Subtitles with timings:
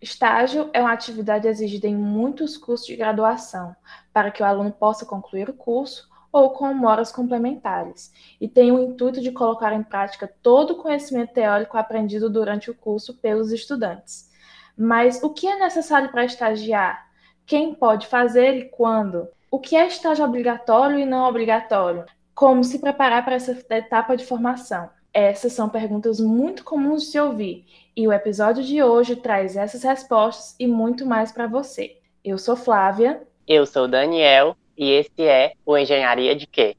[0.00, 3.76] Estágio é uma atividade exigida em muitos cursos de graduação,
[4.14, 8.10] para que o aluno possa concluir o curso ou com horas complementares,
[8.40, 12.74] e tem o intuito de colocar em prática todo o conhecimento teórico aprendido durante o
[12.74, 14.30] curso pelos estudantes.
[14.74, 17.10] Mas o que é necessário para estagiar?
[17.44, 19.28] Quem pode fazer e quando?
[19.50, 22.06] O que é estágio obrigatório e não obrigatório?
[22.34, 24.88] Como se preparar para essa etapa de formação?
[25.12, 27.66] Essas são perguntas muito comuns de se ouvir,
[28.00, 31.98] e o episódio de hoje traz essas respostas e muito mais para você.
[32.24, 33.20] Eu sou Flávia.
[33.46, 36.74] Eu sou Daniel e esse é o Engenharia de Quê?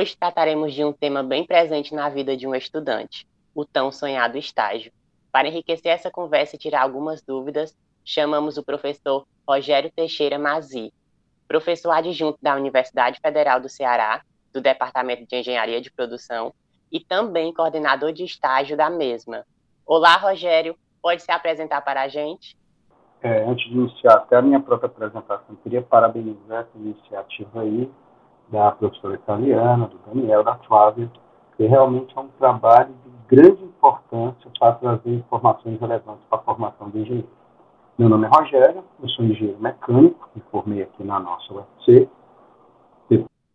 [0.00, 4.38] Hoje trataremos de um tema bem presente na vida de um estudante, o tão sonhado
[4.38, 4.90] estágio.
[5.30, 10.90] Para enriquecer essa conversa e tirar algumas dúvidas, chamamos o professor Rogério Teixeira Mazi,
[11.46, 14.22] professor adjunto da Universidade Federal do Ceará,
[14.54, 16.54] do Departamento de Engenharia de Produção,
[16.90, 19.44] e também coordenador de estágio da mesma.
[19.84, 22.56] Olá, Rogério, pode se apresentar para a gente?
[23.20, 27.90] É, antes de iniciar até a minha própria apresentação, queria parabenizar essa iniciativa aí
[28.50, 31.10] da professora italiana, do Daniel, da Flávia,
[31.56, 36.88] que realmente é um trabalho de grande importância para trazer informações relevantes para a formação
[36.88, 37.28] do engenheiro.
[37.98, 42.08] Meu nome é Rogério, eu sou engenheiro mecânico, me formei aqui na nossa UFC,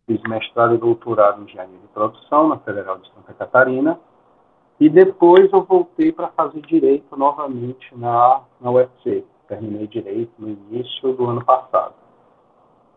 [0.05, 3.99] fiz mestrado e doutorado em engenharia de produção na Federal de Santa Catarina,
[4.79, 9.23] e depois eu voltei para fazer direito novamente na, na UFC.
[9.47, 11.93] Terminei direito no início do ano passado.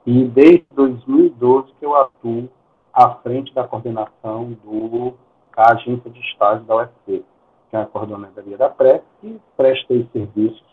[0.09, 2.49] E desde 2012 que eu atuo
[2.95, 5.13] à frente da coordenação do,
[5.55, 7.23] da agência de estágio da UFC,
[7.69, 10.65] que é a coordenadoria da PRE, e prestei serviços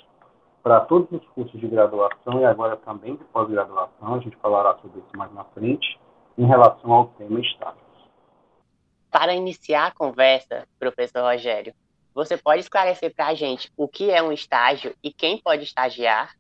[0.64, 5.00] para todos os cursos de graduação e agora também de pós-graduação, a gente falará sobre
[5.00, 6.00] isso mais na frente,
[6.38, 7.84] em relação ao tema estágios.
[9.12, 11.74] Para iniciar a conversa, professor Rogério,
[12.14, 16.34] você pode esclarecer para a gente o que é um estágio e quem pode estagiar?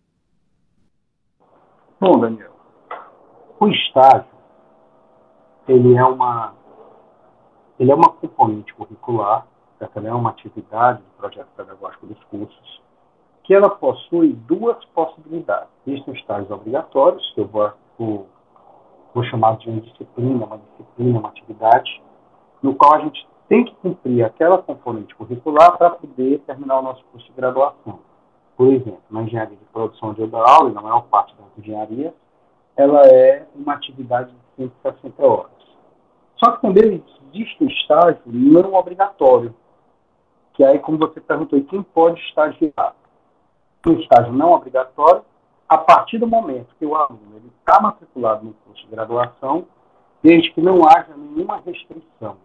[2.00, 2.55] Bom, Daniel,
[3.60, 4.26] o estágio,
[5.68, 6.54] ele é uma,
[7.80, 9.46] ele é uma componente curricular,
[9.80, 12.82] ela é uma atividade do projeto pedagógico dos cursos,
[13.44, 15.70] que ela possui duas possibilidades.
[15.86, 18.28] Existem estágios obrigatórios, que eu vou, vou,
[19.14, 22.02] vou chamar de uma disciplina, uma disciplina, uma atividade,
[22.62, 27.04] no qual a gente tem que cumprir aquela componente curricular para poder terminar o nosso
[27.06, 28.00] curso de graduação.
[28.58, 32.14] Por exemplo, na engenharia de produção de aula, e na maior parte das engenharias,
[32.76, 35.52] ela é uma atividade de 160 horas.
[36.38, 37.04] Só que também
[37.34, 39.56] existe o estágio não obrigatório,
[40.54, 42.96] que aí, como você perguntou, quem pode estagiar?
[43.86, 45.24] O estágio não obrigatório,
[45.68, 49.66] a partir do momento que o aluno está matriculado no curso de graduação,
[50.24, 52.38] desde que não haja nenhuma restrição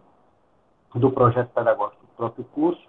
[0.93, 2.81] do projeto pedagógico do próprio curso,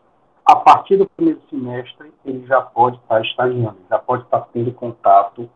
[0.45, 5.49] a partir do primeiro semestre ele já pode estar estagiando, já pode estar tendo contato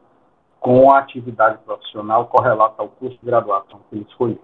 [0.67, 4.43] com a atividade profissional correlata ao curso de graduação que ele escolheu.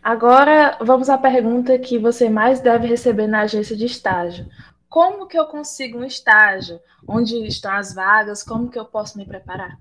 [0.00, 4.46] Agora, vamos à pergunta que você mais deve receber na agência de estágio.
[4.88, 6.78] Como que eu consigo um estágio?
[7.08, 8.44] Onde estão as vagas?
[8.44, 9.76] Como que eu posso me preparar?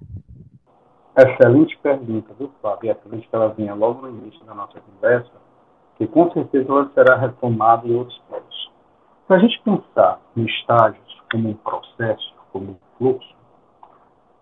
[1.15, 2.93] Excelente pergunta, viu, Flávia?
[2.93, 5.29] Excelente que ela vinha logo no início da nossa conversa,
[5.95, 8.71] que com certeza ela será retomada em outros pontos.
[9.27, 13.38] Se a gente pensar em estágios como um processo, como um fluxo,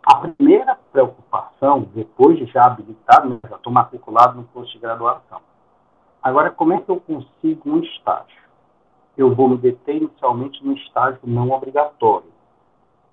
[0.08, 5.42] a primeira preocupação, depois de já habilitado, né, já estou matriculado no curso de graduação.
[6.24, 8.42] Agora, como é que eu consigo um estágio?
[9.18, 12.32] Eu vou me deter inicialmente no estágio não obrigatório.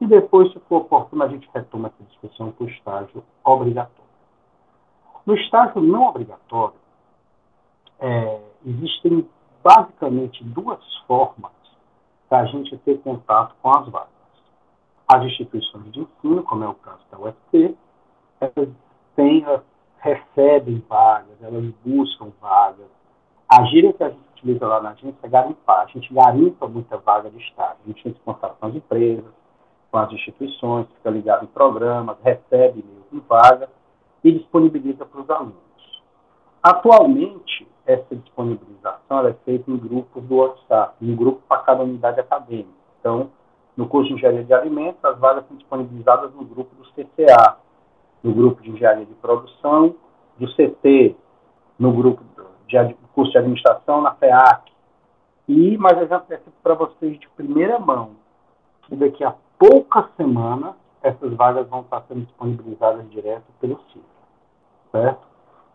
[0.00, 4.04] E depois, se for oportuno, a gente retoma essa discussão para o estágio obrigatório.
[5.26, 6.76] No estágio não obrigatório,
[7.98, 9.28] é, existem
[9.64, 11.50] basicamente duas formas
[12.30, 14.13] da a gente ter contato com as vagas.
[15.06, 17.74] As instituições de ensino, como é o caso da UFC,
[18.40, 18.68] elas
[19.14, 19.44] têm,
[19.98, 22.86] recebem vagas, elas buscam vagas.
[23.48, 25.82] A gíria que a gente utiliza lá na agência é garimpar.
[25.82, 27.76] A gente garimpa muita vaga de estágio.
[27.84, 29.32] A gente tem contato com as empresas,
[29.90, 33.68] com as instituições, fica ligado em programas, recebe mesmo vaga
[34.22, 35.54] e disponibiliza para os alunos.
[36.62, 42.70] Atualmente, essa disponibilização é feita em grupos do WhatsApp, um grupo para cada unidade acadêmica.
[42.98, 43.30] Então,
[43.76, 47.56] no curso de Engenharia de Alimentos, as vagas são disponibilizadas no grupo do CCA.
[48.22, 49.96] no grupo de engenharia de produção,
[50.38, 51.14] do CT,
[51.78, 52.22] no grupo
[52.66, 54.72] de curso de administração, na FEAC.
[55.46, 55.78] E,
[56.08, 58.12] já peço para vocês de primeira mão,
[58.84, 64.04] que daqui a poucas semanas, essas vagas vão estar sendo disponibilizadas direto pelo CIF,
[64.90, 65.20] certo?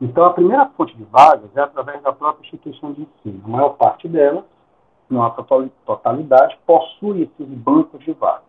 [0.02, 3.42] Então, a primeira fonte de vagas é através da própria instituição de ensino.
[3.46, 4.44] A maior parte delas,
[5.10, 8.44] não a totalidade, possui esses bancos de vagas.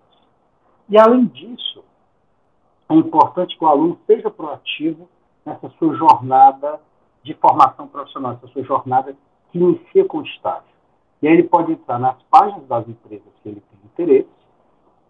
[0.88, 1.82] E, além disso,
[2.88, 5.08] é importante que o aluno seja proativo
[5.44, 6.80] nessa sua jornada
[7.22, 9.16] de formação profissional, essa sua jornada
[9.50, 10.70] que inicia com estágio.
[11.22, 14.28] E aí ele pode entrar nas páginas das empresas que ele tem interesse,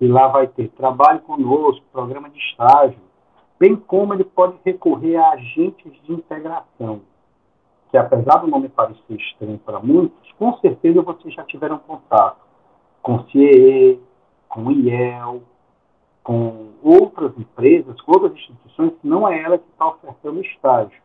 [0.01, 2.99] e lá vai ter trabalho conosco, programa de estágio,
[3.59, 7.03] bem como ele pode recorrer a agentes de integração,
[7.91, 12.39] que apesar do nome parecer estranho para muitos, com certeza vocês já tiveram contato
[13.03, 14.01] com CIE,
[14.49, 15.43] com IEL,
[16.23, 21.01] com outras empresas, com outras instituições, que não é ela que está ofertando estágio,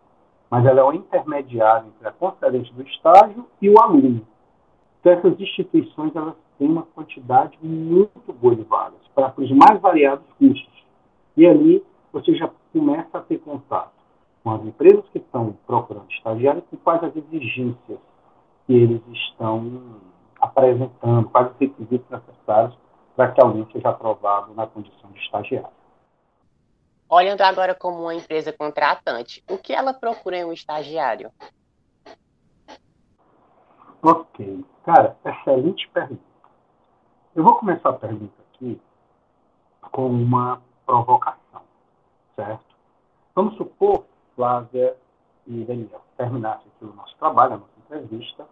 [0.50, 4.22] mas ela é o intermediário entre a concedente do estágio e o aluno.
[5.00, 10.26] Então, essas instituições elas têm uma quantidade muito boa de vagas para os mais variados
[10.38, 10.86] cursos.
[11.36, 13.95] E ali você já começa a ter contato
[14.46, 17.98] com as empresas que estão procurando estagiários e quais as exigências
[18.68, 20.00] que eles estão
[20.40, 22.78] apresentando, quais os requisitos necessários
[23.16, 25.76] para que alguém seja aprovado na condição de estagiário.
[27.10, 31.32] Olhando agora como uma empresa contratante, o que ela procura em um estagiário?
[34.04, 34.64] Ok.
[34.86, 36.22] Cara, excelente pergunta.
[37.34, 38.80] Eu vou começar a pergunta aqui
[39.92, 41.46] com uma provocação
[42.36, 42.76] certo?
[43.34, 44.05] Vamos supor,
[44.36, 44.96] Flávia
[45.48, 48.46] e Daniel, terminasse aqui o nosso trabalho, a nossa entrevista,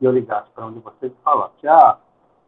[0.00, 1.98] e eu ligasse para onde vocês e falasse, ah,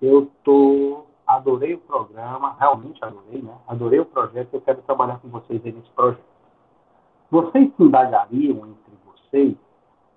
[0.00, 3.54] eu tô, adorei o programa, realmente adorei, né?
[3.66, 6.24] Adorei o projeto, eu quero trabalhar com vocês aí nesse projeto.
[7.30, 9.56] Vocês se indagariam entre vocês,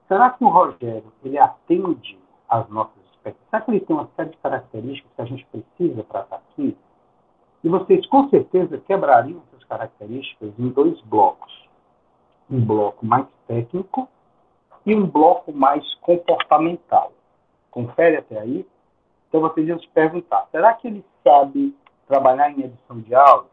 [0.07, 3.49] será que o Rogério, ele atende às nossas expectativas?
[3.49, 6.77] Será que ele tem uma série de características que a gente precisa para estar aqui?
[7.63, 11.64] E vocês, com certeza, quebrariam características em dois blocos.
[12.50, 14.07] Um bloco mais técnico
[14.86, 17.12] e um bloco mais comportamental.
[17.71, 18.65] Confere até aí?
[19.27, 21.75] Então vocês iam se perguntar, será que ele sabe
[22.07, 23.50] trabalhar em edição de áudio?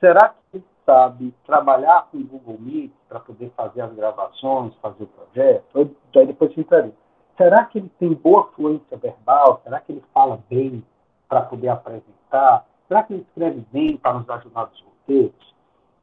[0.00, 5.04] Será que ele sabe trabalhar com o Google Meet para poder fazer as gravações, fazer
[5.04, 5.90] o projeto?
[6.16, 6.92] Aí depois se entraria.
[7.36, 9.60] Será que ele tem boa fluência verbal?
[9.64, 10.84] Será que ele fala bem
[11.28, 12.66] para poder apresentar?
[12.86, 15.54] Será que ele escreve bem para nos ajudar nos roteiros?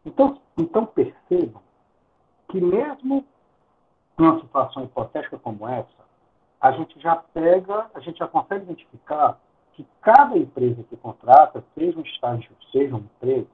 [0.06, 1.62] Então, então percebam
[2.52, 3.26] que mesmo
[4.18, 5.88] numa situação hipotética como essa,
[6.60, 9.40] a gente já pega, a gente já consegue identificar
[9.74, 13.48] que cada empresa que contrata, seja um estágio, seja um emprego,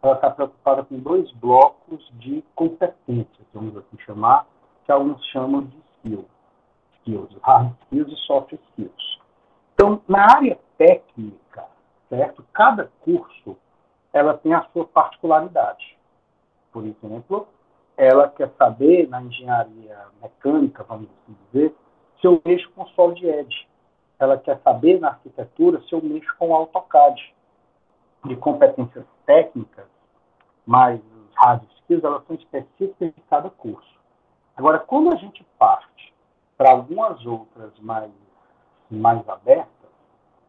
[0.00, 4.46] ela está preocupada com dois blocos de competências, vamos assim chamar,
[4.84, 6.26] que alguns chamam de skills,
[7.00, 9.20] skills, hard skills e soft skills.
[9.74, 11.66] Então, na área técnica,
[12.08, 12.44] certo?
[12.52, 13.56] Cada curso
[14.12, 15.98] ela tem a sua particularidade.
[16.72, 17.48] Por exemplo,
[17.96, 21.74] ela quer saber na engenharia mecânica, vamos assim dizer,
[22.20, 23.66] se eu mexo com SolidEdge.
[24.18, 27.34] Ela quer saber na arquitetura se eu mexo com AutoCAD.
[28.24, 29.86] De competências técnicas,
[30.66, 33.94] mas os hard skills, elas são específicas de cada curso.
[34.56, 36.12] Agora, quando a gente parte
[36.56, 38.10] para algumas outras mais,
[38.90, 39.90] mais abertas,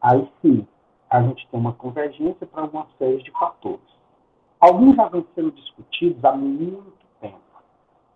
[0.02, 0.66] aí sim,
[1.08, 3.86] a gente tem uma convergência para uma série de fatores.
[4.58, 6.97] Alguns já vêm sendo discutidos há muito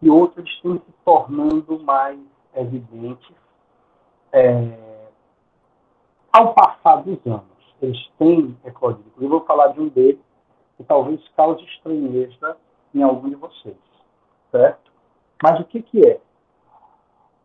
[0.02, 2.18] e outros estão se tornando mais
[2.54, 3.34] evidentes
[4.32, 5.08] é,
[6.32, 7.46] ao passar dos anos.
[7.80, 9.12] Eles têm eclodido.
[9.20, 10.20] Eu vou falar de um deles
[10.76, 12.56] que talvez cause estranheza
[12.94, 13.76] em algum de vocês,
[14.50, 14.92] certo?
[15.42, 16.20] Mas o que, que é?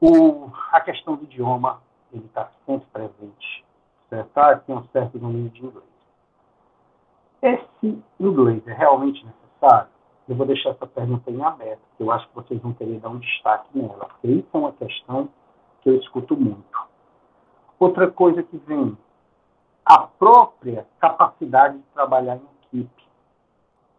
[0.01, 1.81] O, a questão do idioma
[2.13, 3.65] está sempre presente
[4.05, 5.85] acertar, tem um certo domínio de inglês.
[7.41, 9.89] Esse inglês é realmente necessário?
[10.27, 13.09] Eu vou deixar essa pergunta em aberto, porque eu acho que vocês vão querer dar
[13.09, 15.29] um destaque nela, porque isso é uma questão
[15.81, 16.87] que eu escuto muito.
[17.79, 18.97] Outra coisa que vem,
[19.85, 23.03] a própria capacidade de trabalhar em equipe.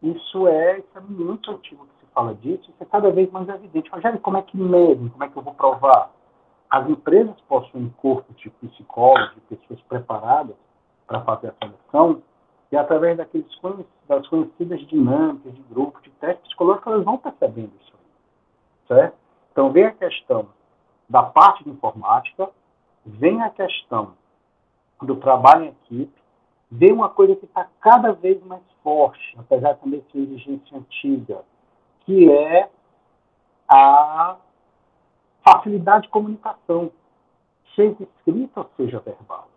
[0.02, 3.48] Isso é, isso é muito antigo que se fala disso, isso é cada vez mais
[3.48, 3.90] evidente.
[3.90, 5.10] Rogério, como é que mesmo?
[5.10, 6.10] Como é que eu vou provar?
[6.68, 10.56] As empresas possuem corpos de psicólogos, de pessoas preparadas
[11.06, 12.22] para fazer a seleção,
[12.70, 13.46] e através daqueles,
[14.06, 17.92] das conhecidas dinâmicas de grupo, de teste psicológico, elas vão percebendo isso.
[18.86, 19.16] Certo?
[19.52, 20.48] Então, vem a questão
[21.08, 22.48] da parte de informática,
[23.04, 24.12] vem a questão
[25.02, 26.22] do trabalho em equipe,
[26.70, 31.42] vem uma coisa que está cada vez mais forte, apesar de também ser exigência antiga,
[32.00, 32.68] que é
[33.68, 34.36] a
[35.42, 36.90] facilidade de comunicação,
[37.74, 39.48] seja escrita ou seja verbal.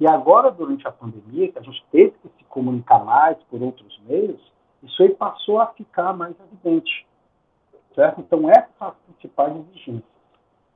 [0.00, 4.00] E agora, durante a pandemia, que a gente teve que se comunicar mais por outros
[4.06, 4.40] meios,
[4.82, 7.06] isso aí passou a ficar mais evidente.
[7.94, 8.20] Certo?
[8.20, 10.14] Então, essas são as principais exigências.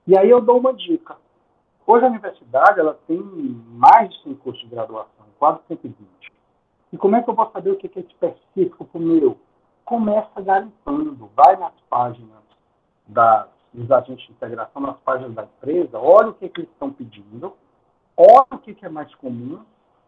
[0.06, 1.16] E aí eu dou uma dica.
[1.86, 6.32] Hoje a universidade ela tem mais de 100 cursos de graduação, quase 120.
[6.92, 9.38] E como é que eu vou saber o que é específico para o meu?
[9.84, 12.42] Começa garimpando, vai nas páginas
[13.06, 16.90] das, dos agentes de integração, nas páginas da empresa, olha o que, que eles estão
[16.90, 17.54] pedindo,
[18.18, 19.60] olha o que, é mais comum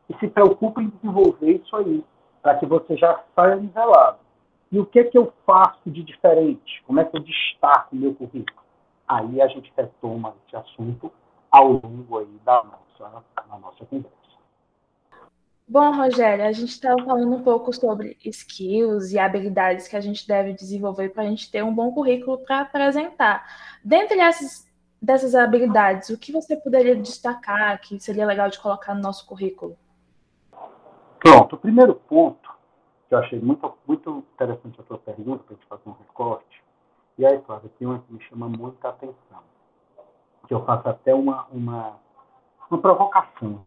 [0.08, 2.04] e se preocupa em desenvolver isso aí,
[2.42, 4.18] para que você já saia nivelado.
[4.72, 6.82] E o que, que eu faço de diferente?
[6.86, 8.60] Como é que eu destaco o meu currículo?
[9.06, 11.10] Aí a gente retoma esse assunto
[11.50, 14.20] ao longo aí da nossa, da nossa conversa.
[15.66, 20.26] Bom, Rogério, a gente estava falando um pouco sobre skills e habilidades que a gente
[20.26, 23.46] deve desenvolver para a gente ter um bom currículo para apresentar.
[23.84, 24.68] Dentre essas,
[25.00, 29.76] dessas habilidades, o que você poderia destacar que seria legal de colocar no nosso currículo?
[31.18, 32.50] Pronto, o primeiro ponto,
[33.08, 36.62] que eu achei muito, muito interessante a sua pergunta, para a gente fazer um recorte,
[37.18, 39.42] e aí, Flávia, tem uma que me chama muita atenção,
[40.46, 41.96] que eu faço até uma, uma,
[42.70, 43.64] uma provocação.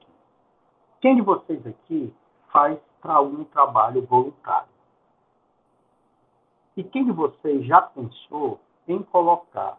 [1.00, 2.14] Quem de vocês aqui
[2.52, 4.70] faz para algum trabalho voluntário?
[6.76, 9.78] E quem de vocês já pensou em colocar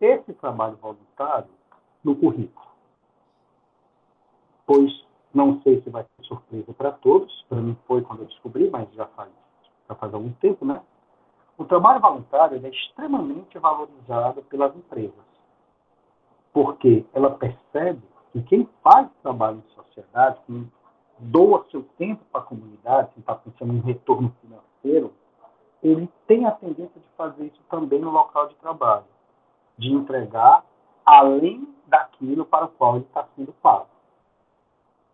[0.00, 1.50] esse trabalho voluntário
[2.04, 2.66] no currículo?
[4.66, 8.70] Pois não sei se vai ser surpresa para todos, para mim foi quando eu descobri,
[8.70, 9.30] mas já faz,
[9.88, 10.80] já faz algum tempo, né?
[11.58, 15.24] O trabalho voluntário é extremamente valorizado pelas empresas,
[16.52, 20.70] porque ela percebe que quem faz trabalho em sociedade, quem
[21.18, 25.12] doa seu tempo para a comunidade, quem está pensando em retorno financeiro,
[25.82, 29.04] ele tem a tendência de fazer isso também no local de trabalho,
[29.78, 30.64] de entregar
[31.04, 33.88] além daquilo para o qual ele está sendo pago.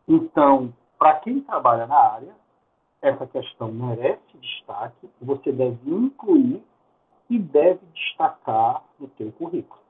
[0.09, 2.35] Então, para quem trabalha na área,
[3.01, 6.63] essa questão merece destaque, você deve incluir
[7.29, 9.81] e deve destacar no seu currículo.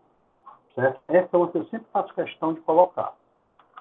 [0.74, 1.00] Certo?
[1.08, 3.14] Essa é outra que eu sempre faço questão de colocar.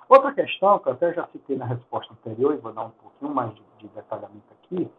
[0.09, 3.33] Outra questão, que eu até já citei na resposta anterior, e vou dar um pouquinho
[3.33, 4.91] mais de, de detalhamento aqui,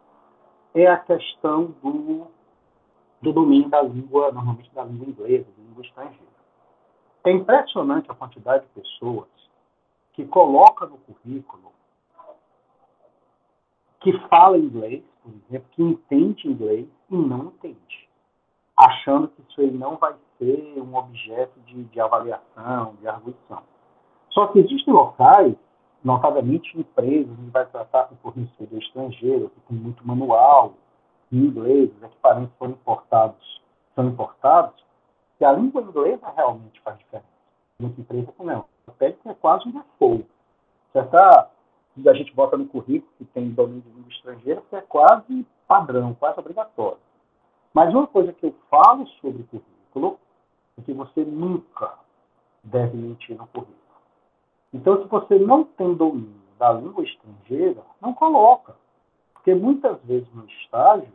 [0.73, 2.27] é a questão do,
[3.23, 6.33] do domínio da língua, normalmente da língua inglesa, da língua estrangeira.
[7.23, 9.29] É impressionante a quantidade de pessoas
[10.11, 11.71] que coloca no currículo
[14.01, 18.09] que fala inglês, por exemplo, que entende inglês e não entende,
[18.77, 23.63] achando que isso aí não vai ser um objeto de, de avaliação, de arguição.
[24.31, 25.55] Só que existem locais,
[26.03, 30.73] notadamente empresas, que vai tratar com fornecedor estrangeiro, que tem muito manual
[31.33, 33.61] os equipamentos foram importados,
[33.95, 34.83] são importados,
[35.37, 37.27] que a língua inglesa realmente faz diferença.
[37.79, 38.65] Muita empresa que não.
[38.99, 40.27] Pede que é quase um default.
[40.91, 41.49] Certa,
[42.05, 46.13] a gente bota no currículo que tem domínio de língua estrangeira, que é quase padrão,
[46.13, 46.99] quase obrigatório.
[47.73, 50.19] Mas uma coisa que eu falo sobre currículo
[50.77, 51.95] é que você nunca
[52.63, 53.77] deve mentir no currículo.
[54.71, 58.75] Então, se você não tem domínio da língua estrangeira, não coloca.
[59.33, 61.11] Porque muitas vezes no estágio,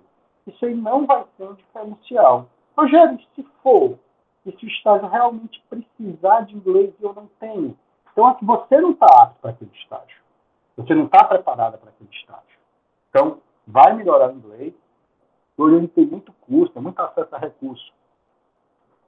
[0.48, 2.46] isso aí não vai ser um diferencial.
[2.76, 3.98] Rogério, se for,
[4.46, 7.76] e se o estágio realmente precisar de inglês e eu não tenho,
[8.12, 10.18] então é que você não está apto para aquele estágio.
[10.76, 12.58] Você não está preparada para aquele estágio.
[13.10, 14.74] Então, vai melhorar o inglês.
[15.56, 17.92] Hoje ele tem muito custo, tem muito acesso a recurso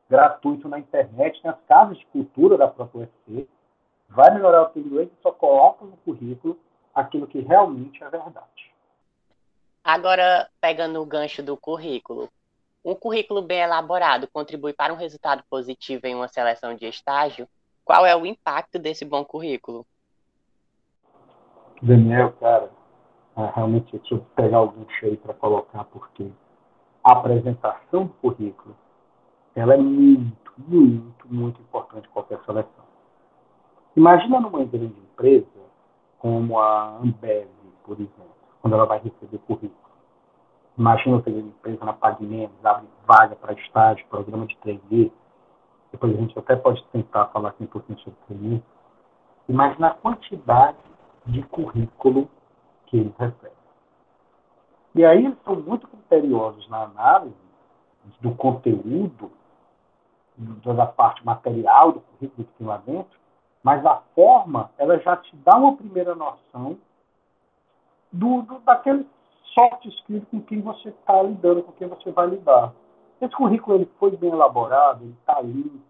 [0.08, 3.48] gratuito na internet, nas casas de cultura da própria UFC
[4.10, 6.58] vai melhorar o seu inglês e só coloca no currículo
[6.94, 8.69] aquilo que realmente é verdade.
[9.82, 12.28] Agora, pegando o gancho do currículo,
[12.84, 17.48] um currículo bem elaborado contribui para um resultado positivo em uma seleção de estágio?
[17.84, 19.86] Qual é o impacto desse bom currículo?
[21.82, 22.70] Daniel, cara,
[23.36, 26.30] é, realmente eu preciso pegar algum cheio para colocar, porque
[27.02, 28.76] a apresentação do currículo
[29.54, 32.84] ela é muito, muito, muito importante em qualquer seleção.
[33.96, 35.46] Imagina numa grande empresa,
[36.18, 37.48] como a Ambev,
[37.82, 38.29] por exemplo,
[38.60, 39.90] quando ela vai receber currículo.
[40.78, 45.12] Imagina outra grande empresa na PagMenos, abre vaga para estágio, programa de trainee.
[45.92, 48.62] Depois a gente até pode tentar falar aqui um pouquinho sobre trainee.
[49.48, 50.78] Imagina a quantidade
[51.26, 52.30] de currículo
[52.86, 53.60] que eles recebem.
[54.94, 57.34] E aí eles são muito criteriosos na análise
[58.20, 59.30] do conteúdo,
[60.64, 63.18] da parte material do currículo que tem lá dentro,
[63.62, 66.78] mas a forma, ela já te dá uma primeira noção
[68.12, 69.06] do, do daqueles
[69.54, 72.72] soft skills com quem você está lidando, com quem você vai lidar.
[73.20, 75.80] Esse currículo ele foi bem elaborado, ele está limpo,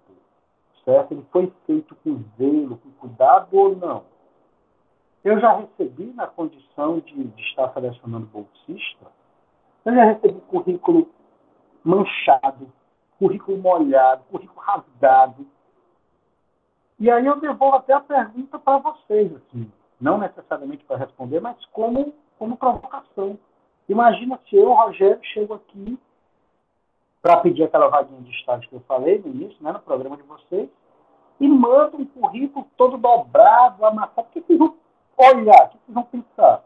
[0.84, 1.12] certo?
[1.12, 4.04] Ele foi feito com zelo, com cuidado ou não?
[5.22, 9.06] Eu já recebi na condição de, de estar selecionando bolsista,
[9.84, 11.08] eu já recebi currículo
[11.84, 12.72] manchado,
[13.18, 15.46] currículo molhado, currículo rasgado.
[16.98, 19.70] E aí eu devolvo até a pergunta para vocês, assim,
[20.00, 23.38] não necessariamente para responder, mas como, como provocação.
[23.88, 25.98] Imagina se eu, Rogério, chego aqui
[27.20, 30.22] para pedir aquela vaguinha de estágio que eu falei no início, né, no programa de
[30.22, 30.68] vocês,
[31.38, 34.28] e mando um currículo todo dobrado, amassado.
[34.28, 34.74] O que vocês vão
[35.18, 35.66] olhar?
[35.66, 36.64] O que vocês vão pensar?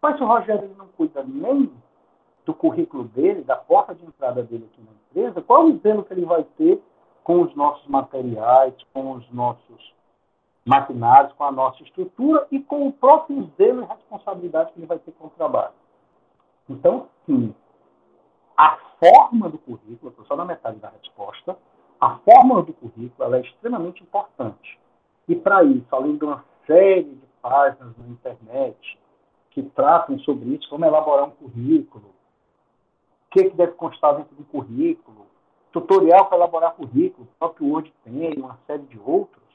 [0.00, 1.72] Mas se o Rogério não cuida nem
[2.44, 6.14] do currículo dele, da porta de entrada dele aqui na empresa, qual o zelo que
[6.14, 6.80] ele vai ter
[7.24, 9.94] com os nossos materiais, com os nossos
[10.68, 14.98] maquinários, com a nossa estrutura e com o próprio zelo e responsabilidade que ele vai
[14.98, 15.72] ter com o trabalho.
[16.68, 17.54] Então, sim,
[18.56, 21.56] a forma do currículo, estou só na metade da resposta,
[22.00, 24.78] a forma do currículo é extremamente importante.
[25.26, 28.98] E para isso, além de uma série de páginas na internet
[29.50, 34.44] que tratam sobre isso, como elaborar um currículo, o que, que deve constar dentro do
[34.44, 35.26] currículo,
[35.72, 39.47] tutorial para elaborar currículo, o próprio Word tem, uma série de outros.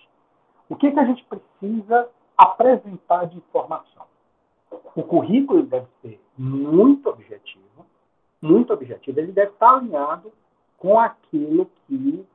[0.74, 4.06] O que, que a gente precisa apresentar de informação?
[4.96, 7.86] O currículo deve ser muito objetivo,
[8.42, 9.20] muito objetivo.
[9.20, 10.32] Ele deve estar alinhado
[10.77, 12.25] com aquilo que,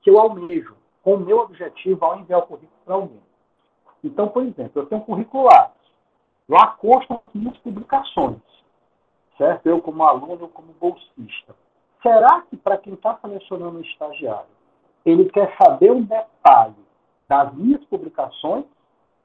[0.00, 3.22] que eu almejo, com o meu objetivo ao enviar o currículo para alguém.
[4.02, 5.70] Então, por exemplo, eu tenho um currículo lá.
[6.48, 8.40] Lá constam minhas publicações
[9.42, 9.66] certo?
[9.66, 11.54] Eu como aluno, como bolsista.
[12.02, 14.50] Será que para quem está selecionando um estagiário,
[15.04, 16.74] ele quer saber um detalhe
[17.32, 18.66] das minhas publicações?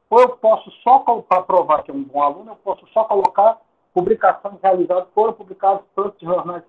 [0.10, 3.60] Ou eu posso só, para provar que é um bom aluno, eu posso só colocar
[3.94, 6.64] publicações realizadas, foram publicadas tantos jornais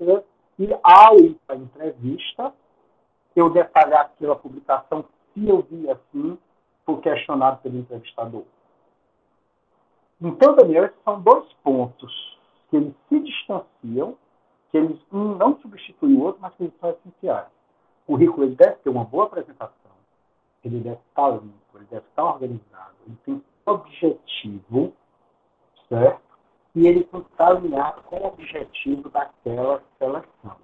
[0.59, 2.53] e ao ir para a entrevista,
[3.37, 6.37] eu detalhar aquela publicação, se eu vi assim,
[6.85, 8.43] for questionado pelo entrevistador.
[10.21, 12.39] Então, Daniel, esses são dois pontos
[12.71, 14.17] que eles se distanciam,
[14.73, 17.47] que eles um não substituem o outro, mas que eles são essenciais.
[18.05, 19.78] O currículo deve ter uma boa apresentação,
[20.65, 24.93] ele deve estar limpo, ele deve estar organizado, ele tem objetivo,
[25.89, 26.21] certo?
[26.75, 30.57] E ele tem que estar alinhado com o objetivo daquela seleção.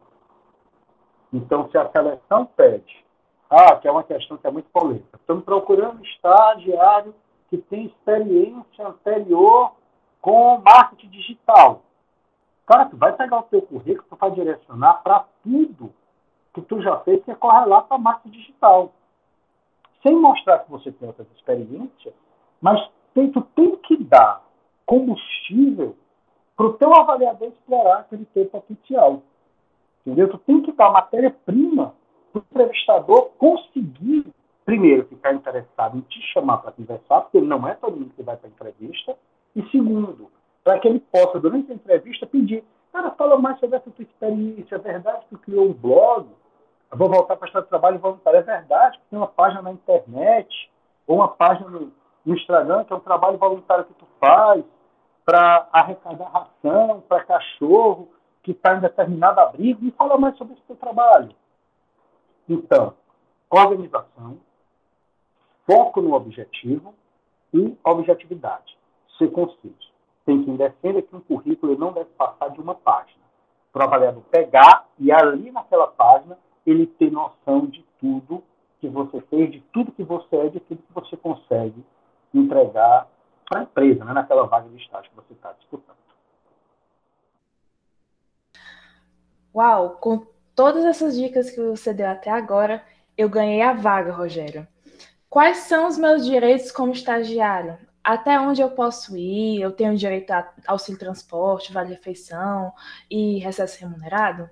[1.32, 3.04] Então, se a seleção pede,
[3.50, 7.14] ah, que é uma questão que é muito polêmica, estamos procurando estagiário
[7.50, 9.72] que tem experiência anterior
[10.20, 11.82] com marketing digital.
[12.66, 15.92] Cara, tu vai pegar o teu currículo, tu vai direcionar para tudo
[16.54, 18.92] que tu já fez que é correlato à marca digital.
[20.04, 22.14] Sem mostrar que você tem outras experiências,
[22.60, 22.78] mas
[23.14, 24.44] tem, tu tem que dar
[24.84, 25.96] combustível
[26.54, 29.22] para o teu avaliador explorar aquele teu potencial.
[30.06, 30.28] Entendeu?
[30.28, 31.94] Tu tem que dar matéria-prima
[32.30, 34.26] para o entrevistador conseguir,
[34.64, 38.36] primeiro, ficar interessado em te chamar para conversar, porque não é todo mundo que vai
[38.36, 39.16] para a entrevista,
[39.56, 40.30] e segundo,
[40.62, 42.62] para que ele possa, durante a entrevista, pedir,
[42.92, 46.26] cara, fala mais sobre essa tua experiência, é verdade que tu criou um blog,
[46.90, 49.72] eu vou voltar para a história do trabalho voluntário, é verdade tem uma página na
[49.72, 50.70] internet,
[51.06, 51.92] ou uma página no,
[52.24, 54.64] no Instagram, que é um trabalho voluntário que tu faz
[55.24, 58.08] para arrecadar ração para cachorro
[58.42, 61.34] que está em determinado abrigo, e fala mais sobre esse teu trabalho.
[62.46, 62.94] Então,
[63.48, 64.38] organização,
[65.66, 66.94] foco no objetivo
[67.52, 68.76] e objetividade.
[69.16, 69.94] Ser conciso
[70.26, 73.22] tem que defender que um currículo não deve passar de uma página.
[73.72, 78.42] Para o avaliador pegar e ali naquela página ele ter noção de tudo
[78.80, 81.84] que você fez, de tudo que você é, de tudo que você consegue
[82.32, 83.08] entregar
[83.48, 85.96] para a empresa, né, naquela vaga de estágio que você está disputando.
[89.54, 92.84] Uau, com todas essas dicas que você deu até agora,
[93.16, 94.66] eu ganhei a vaga, Rogério.
[95.30, 97.78] Quais são os meus direitos como estagiário?
[98.04, 99.62] até onde eu posso ir?
[99.62, 102.72] Eu tenho direito a auxílio transporte, vale refeição
[103.10, 104.48] e recesso remunerado?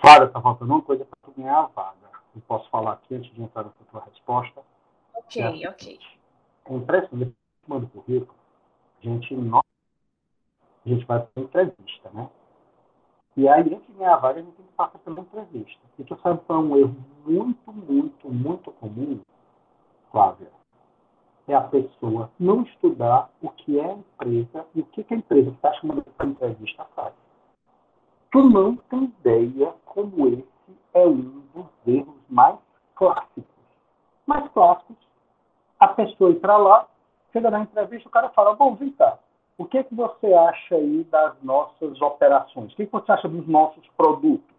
[0.00, 2.08] Flávia, está faltando uma coisa para tu ganhar a vaga.
[2.34, 4.62] Eu posso falar aqui antes de entrar na tua resposta.
[5.14, 5.68] Ok, certo?
[5.68, 5.98] ok.
[6.66, 7.34] É impressionante,
[7.66, 8.34] manda o currículo,
[9.00, 12.28] a gente, não, a gente vai para entrevista, né?
[13.36, 15.80] E aí, antes de ganhar a vaga, a gente tem que passar pela entrevista.
[15.98, 19.20] E tu sabe que é um erro muito, muito, muito comum
[20.10, 20.50] Flávia,
[21.46, 25.50] é a pessoa não estudar o que é a empresa e o que, a empresa
[25.50, 27.14] que está chamando para entrevista faz.
[28.30, 30.44] Tu não tem ideia como esse
[30.94, 32.58] é um dos erros mais
[32.94, 33.44] clássicos.
[34.26, 34.96] Mais clássicos,
[35.80, 36.88] a pessoa para lá,
[37.32, 39.18] chega na entrevista, o cara fala, bom, vem cá,
[39.56, 42.72] o que, que você acha aí das nossas operações?
[42.72, 44.56] O que, que você acha dos nossos produtos?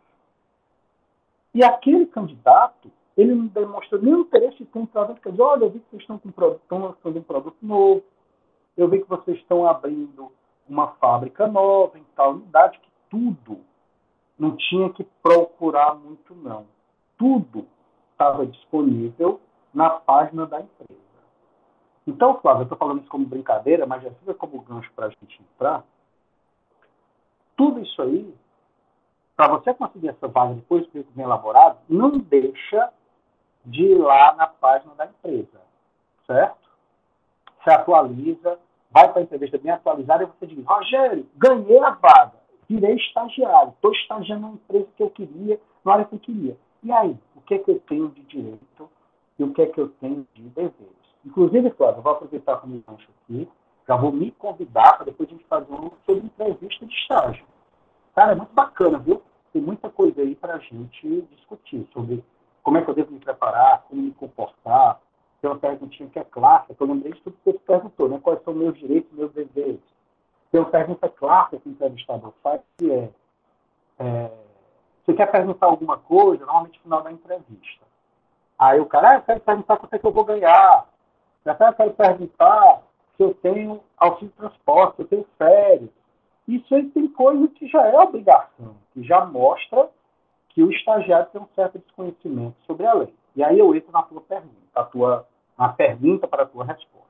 [1.53, 5.69] E aquele candidato, ele não demonstra nenhum interesse em ter entrado e dizer, olha, eu
[5.69, 8.03] vi que vocês estão, com estão lançando um produto novo,
[8.75, 10.31] eu vi que vocês estão abrindo
[10.67, 13.61] uma fábrica nova em tal unidade, tudo
[14.37, 16.65] não tinha que procurar muito, não.
[17.17, 17.67] Tudo
[18.11, 19.41] estava disponível
[19.73, 20.99] na página da empresa.
[22.07, 25.09] Então, Flávio, eu estou falando isso como brincadeira, mas já fica como gancho para a
[25.09, 25.83] gente entrar.
[27.55, 28.33] Tudo isso aí,
[29.35, 32.91] para você conseguir essa vaga depois bem elaborado, não deixa
[33.65, 35.61] de ir lá na página da empresa,
[36.25, 36.69] certo?
[37.63, 38.57] Se atualiza,
[38.89, 42.38] vai para a entrevista bem atualizada e você diz, Rogério, ganhei a vaga,
[42.69, 46.57] virei estagiário, estou estagiando na empresa que eu queria, na área que eu queria.
[46.83, 48.89] E aí, o que é que eu tenho de direito
[49.37, 50.91] e o que é que eu tenho de dever?
[51.25, 53.49] Inclusive, Flávio, eu vou aproveitar como gancho aqui,
[53.87, 57.43] já vou me convidar para depois a gente fazer um sobre entrevista de estágio.
[58.15, 59.21] Cara, é muito bacana, viu?
[59.51, 62.23] Tem muita coisa aí para a gente discutir sobre
[62.61, 65.01] como é que eu devo me preparar, como me comportar.
[65.41, 68.19] Tem uma perguntinha que é clássica, que eu lembrei de tudo que você perguntou, né?
[68.21, 69.81] Quais são meus direitos, meus deveres.
[70.51, 73.09] Tem uma pergunta clássica que o entrevistador faz, que é,
[73.99, 74.31] é
[75.05, 77.85] você quer perguntar alguma coisa, normalmente no final da entrevista.
[78.57, 80.85] Aí o cara, ah, eu quero perguntar quanto é que eu vou ganhar,
[81.45, 82.81] até quero perguntar
[83.15, 85.89] se eu tenho auxílio de transporte, se eu tenho férias.
[86.47, 89.89] Isso aí tem coisa que já é obrigação, que já mostra
[90.49, 93.13] que o estagiário tem um certo desconhecimento sobre a lei.
[93.35, 97.09] E aí eu entro na tua pergunta, a tua, na pergunta para a tua resposta.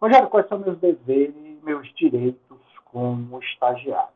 [0.00, 2.40] Rogério, quais são meus deveres meus direitos
[2.94, 4.14] como estagiário?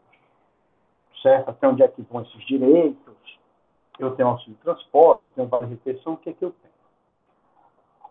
[1.21, 1.51] Certo?
[1.51, 3.17] Até onde é que vão esses direitos?
[3.99, 6.73] Eu tenho auxílio de transporte, tenho vale refeição, o que é que eu tenho?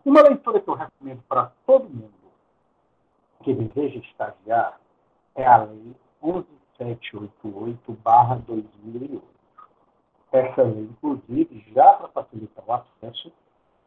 [0.04, 2.12] Uma leitura que eu recomendo para todo mundo
[3.42, 4.78] que deseja estagiar
[5.34, 9.22] é a Lei 11788-2008.
[10.30, 13.32] Essa lei, inclusive, já para facilitar o acesso,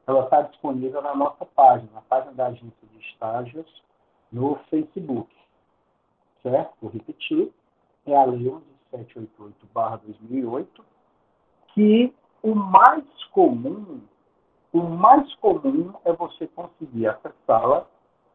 [0.08, 3.84] ela está disponível na nossa página, na página da agência de estágios,
[4.32, 5.32] no Facebook.
[6.44, 6.74] Certo?
[6.82, 7.52] Vou repetir.
[8.06, 8.52] É a Lei
[8.94, 10.68] 11788-2008,
[11.74, 14.02] que o mais comum
[14.74, 17.86] o mais comum é você conseguir acessá-la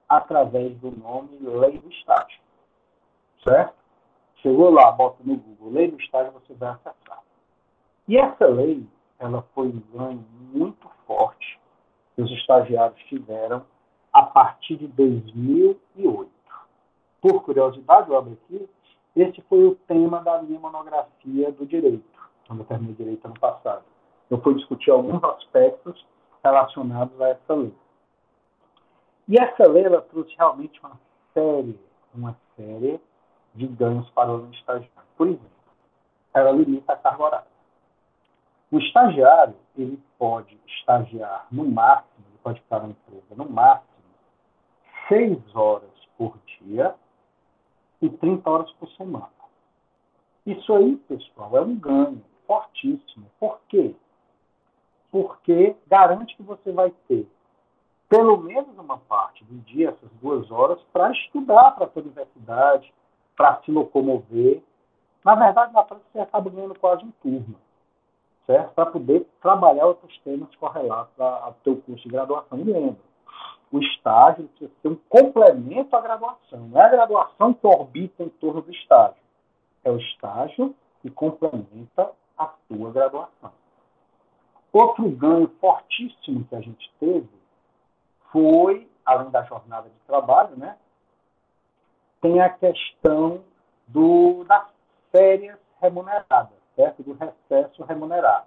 [0.06, 2.38] através do nome Lei do Estágio.
[3.42, 3.74] Certo?
[4.42, 7.22] Chegou lá, bota no Google Lei do Estágio, você vai acessar.
[8.06, 8.86] E essa lei,
[9.18, 11.58] ela foi um ganho muito forte
[12.14, 13.64] que os estagiários tiveram
[14.12, 16.30] a partir de 2008.
[17.26, 18.70] Por curiosidade, eu abro aqui,
[19.16, 22.04] esse foi o tema da minha monografia do direito,
[22.46, 23.82] quando eu terminei direito ano passado.
[24.30, 26.06] Eu fui discutir alguns aspectos
[26.44, 27.74] relacionados a essa lei.
[29.26, 31.00] E essa lei ela trouxe realmente uma
[31.34, 31.80] série,
[32.14, 33.00] uma série
[33.56, 35.08] de ganhos para o estagiário.
[35.16, 35.50] Por exemplo,
[36.32, 37.46] ela limita a carga horária.
[38.70, 43.90] O estagiário ele pode estagiar no máximo, ele pode ficar na empresa no máximo
[45.08, 46.94] seis horas por dia
[48.06, 49.28] e 30 horas por semana.
[50.44, 53.26] Isso aí, pessoal, é um ganho fortíssimo.
[53.38, 53.94] Por quê?
[55.16, 57.26] porque garante que você vai ter
[58.08, 62.92] pelo menos uma parte do dia, essas duas horas, para estudar para a universidade,
[63.34, 64.62] para se locomover.
[65.24, 67.56] Na verdade, na prática, você acaba ganhando quase um turno,
[68.46, 68.74] certo?
[68.74, 72.60] Para poder trabalhar outros temas correlatos ao teu curso de graduação.
[72.60, 72.96] E lembra,
[73.72, 76.68] o estágio precisa ser um complemento à graduação.
[76.68, 79.20] Não é a graduação que orbita em torno do estágio.
[79.84, 83.52] É o estágio que complementa a tua graduação.
[84.72, 87.28] Outro ganho fortíssimo que a gente teve
[88.30, 90.76] foi, além da jornada de trabalho, né,
[92.20, 93.42] tem a questão
[93.86, 94.68] do, das
[95.10, 97.02] férias remuneradas, certo?
[97.02, 98.46] do recesso remunerado.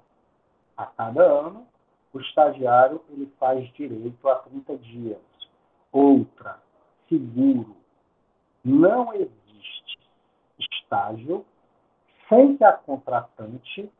[0.78, 1.68] A cada ano,
[2.14, 5.20] o estagiário ele faz direito a 30 dias.
[5.92, 6.60] Outra,
[7.08, 7.76] seguro.
[8.64, 10.00] Não existe
[10.58, 11.46] estágio
[12.28, 13.92] sem que a contratante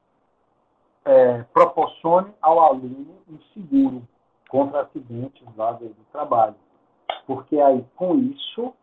[1.06, 4.08] é, proporcione ao aluno um seguro
[4.50, 6.56] contra acidentes lá do, trabalho.
[7.26, 8.74] Porque aí, com isso,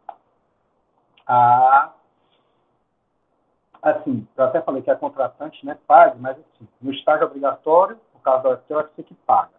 [1.27, 1.93] a
[3.83, 5.79] assim, eu até falei que a contratante né,
[6.19, 9.55] mas assim, no estágio obrigatório, caso da você que paga.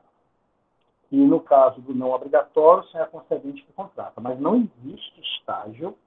[1.12, 4.20] E no caso do não obrigatório, é a concedente que contrata.
[4.20, 5.98] Mas não existe estágio,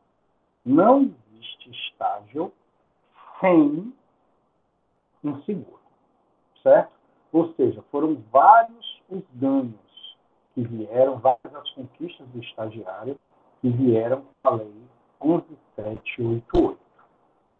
[0.65, 2.53] não existe estágio
[3.41, 3.95] sem
[5.25, 5.81] um seguro
[6.63, 6.93] certo?
[7.33, 10.19] Ou seja, foram vários os ganhos
[10.55, 13.19] que vieram, várias as conquistas do estagiário
[13.61, 14.75] que vieram com a lei
[15.21, 16.79] 11788.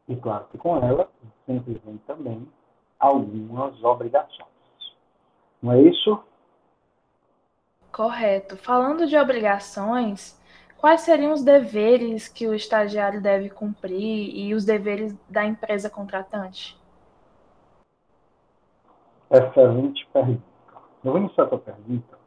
[0.09, 1.09] E claro que com ela
[1.47, 2.49] sempre vem também
[2.99, 4.49] algumas obrigações.
[5.63, 6.23] Não é isso?
[7.93, 8.57] Correto.
[8.57, 10.41] Falando de obrigações,
[10.79, 16.79] quais seriam os deveres que o estagiário deve cumprir e os deveres da empresa contratante?
[19.31, 20.43] Excelente pergunta.
[21.05, 22.19] Eu vou iniciar a tua pergunta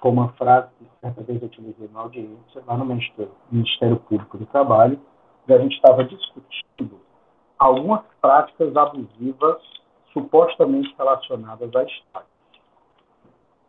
[0.00, 4.38] com uma frase que certa vez eu utilizei na audiência, lá no Ministério, Ministério Público
[4.38, 5.00] do Trabalho,
[5.48, 7.00] e a gente estava discutindo
[7.58, 9.62] algumas práticas abusivas
[10.12, 12.35] supostamente relacionadas a estágio.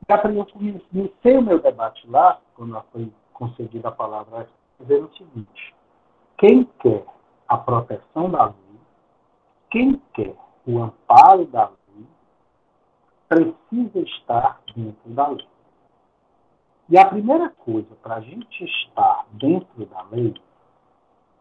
[0.09, 4.47] Eu comecei o meu debate lá, quando foi concedida a palavra,
[4.79, 5.75] dizendo o seguinte:
[6.37, 7.05] quem quer
[7.45, 8.79] a proteção da lei,
[9.69, 10.33] quem quer
[10.65, 12.07] o amparo da lei,
[13.27, 15.47] precisa estar dentro da lei.
[16.89, 20.33] E a primeira coisa para a gente estar dentro da lei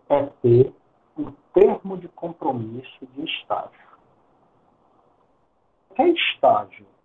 [0.08, 0.74] é ter
[1.16, 3.86] um termo de compromisso de estágio.
[5.88, 6.95] Qualquer estágio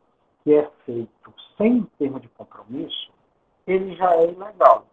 [0.44, 3.12] que é feito sem termo de compromisso,
[3.68, 4.86] ele já é ilegal.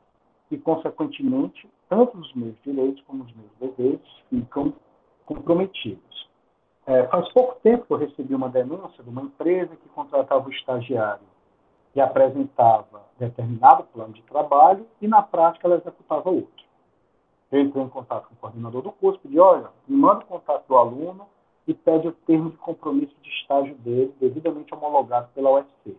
[0.51, 4.73] E, consequentemente, tanto os meus direitos como os meus deveres ficam
[5.27, 6.29] comprometidos.
[6.87, 10.53] É, faz pouco tempo que eu recebi uma denúncia de uma empresa que contratava o
[10.53, 11.27] estagiário
[11.95, 16.65] e apresentava determinado plano de trabalho e, na prática, ela executava outro.
[17.51, 20.67] Eu entrei em contato com o coordenador do curso, pedi, olha, me manda o contato
[20.67, 21.27] do aluno
[21.69, 25.95] e pede o termo de compromisso de estágio dele, devidamente homologado pela UFC.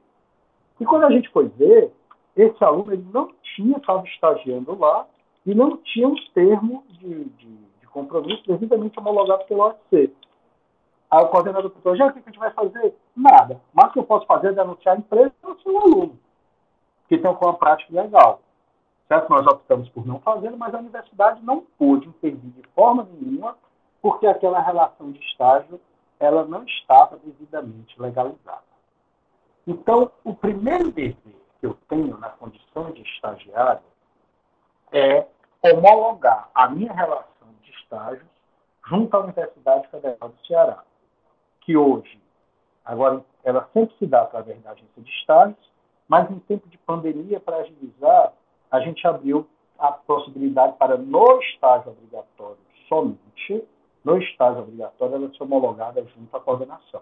[0.80, 1.94] E quando a gente foi ver,
[2.36, 5.06] esse aluno ele não tinha estado estagiando lá
[5.46, 10.12] e não tinha um termo de, de, de compromisso devidamente homologado pela UFC.
[11.12, 12.96] Aí o coordenador perguntou, já o que a gente vai fazer?
[13.16, 13.62] Nada.
[13.72, 16.20] Mas o que eu posso fazer é denunciar a empresa ou o seu aluno,
[17.08, 18.42] que tem uma prática ilegal.
[19.08, 19.30] Certo?
[19.30, 23.56] Nós optamos por não fazer, mas a universidade não pôde intervir de forma nenhuma
[24.02, 25.80] porque aquela relação de estágio
[26.20, 28.64] ela não estava devidamente legalizada.
[29.66, 33.84] Então, o primeiro dever que eu tenho na condição de estagiário
[34.92, 35.26] é
[35.62, 38.28] homologar a minha relação de estágios
[38.88, 40.84] junto à Universidade Federal do Ceará,
[41.62, 42.20] que hoje,
[42.84, 45.70] agora, ela sempre se dá através da agência de estágios,
[46.08, 48.34] mas em tempo de pandemia, para agilizar,
[48.72, 52.58] a gente abriu a possibilidade para no estágio obrigatório
[52.88, 53.64] somente
[54.10, 57.02] no estágio obrigatório, ela é homologada junto à coordenação.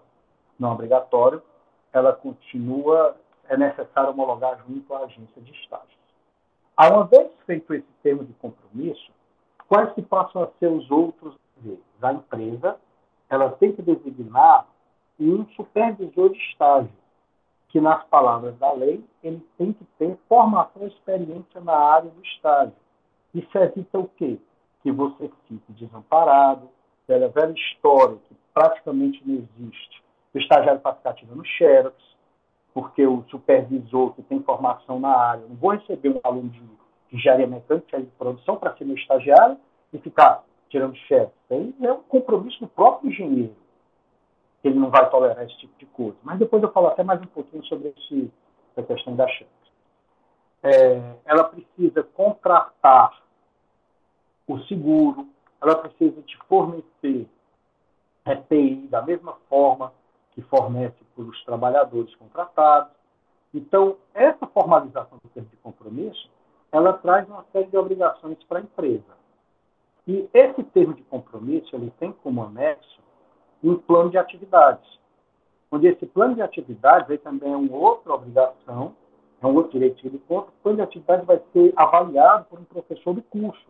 [0.58, 1.42] Não obrigatório,
[1.92, 3.16] ela continua,
[3.48, 5.98] é necessário homologar junto à agência de estágios.
[6.78, 9.10] Uma vez feito esse termo de compromisso,
[9.66, 11.82] quais que passam a ser os outros deveres?
[12.02, 12.76] A empresa
[13.28, 14.66] ela tem que designar
[15.18, 16.92] um supervisor de estágio,
[17.68, 22.22] que, nas palavras da lei, ele tem que ter formação e experiência na área do
[22.22, 22.74] estágio.
[23.34, 24.38] Isso evita o quê?
[24.82, 26.70] Que você fique desamparado,
[27.08, 30.02] velha, velha história que praticamente não existe.
[30.34, 31.96] O estagiário para ficar tirando xerox,
[32.74, 36.62] porque o supervisor que tem formação na área, não vou receber um aluno de,
[37.10, 39.56] engenharia mecânica, de produção, para ser meu estagiário
[39.92, 41.32] e ficar tirando xerox.
[41.50, 43.56] Aí é um compromisso do próprio engenheiro,
[44.60, 46.16] que ele não vai tolerar esse tipo de coisa.
[46.22, 48.30] Mas depois eu falo até mais um pouquinho sobre esse,
[48.76, 49.58] essa questão da xerox.
[50.62, 53.22] É, ela precisa contratar
[54.46, 55.28] o seguro,
[55.60, 57.26] ela precisa te fornecer
[58.24, 59.92] EPI da mesma forma
[60.32, 62.92] que fornece para os trabalhadores contratados.
[63.52, 66.30] Então, essa formalização do termo de compromisso,
[66.70, 69.16] ela traz uma série de obrigações para a empresa.
[70.06, 73.00] E esse termo de compromisso, ele tem como anexo
[73.62, 74.98] um plano de atividades,
[75.72, 78.94] onde esse plano de atividades aí também é uma outra obrigação,
[79.42, 82.64] é um outro direito de conta, o plano de atividades vai ser avaliado por um
[82.64, 83.66] professor do curso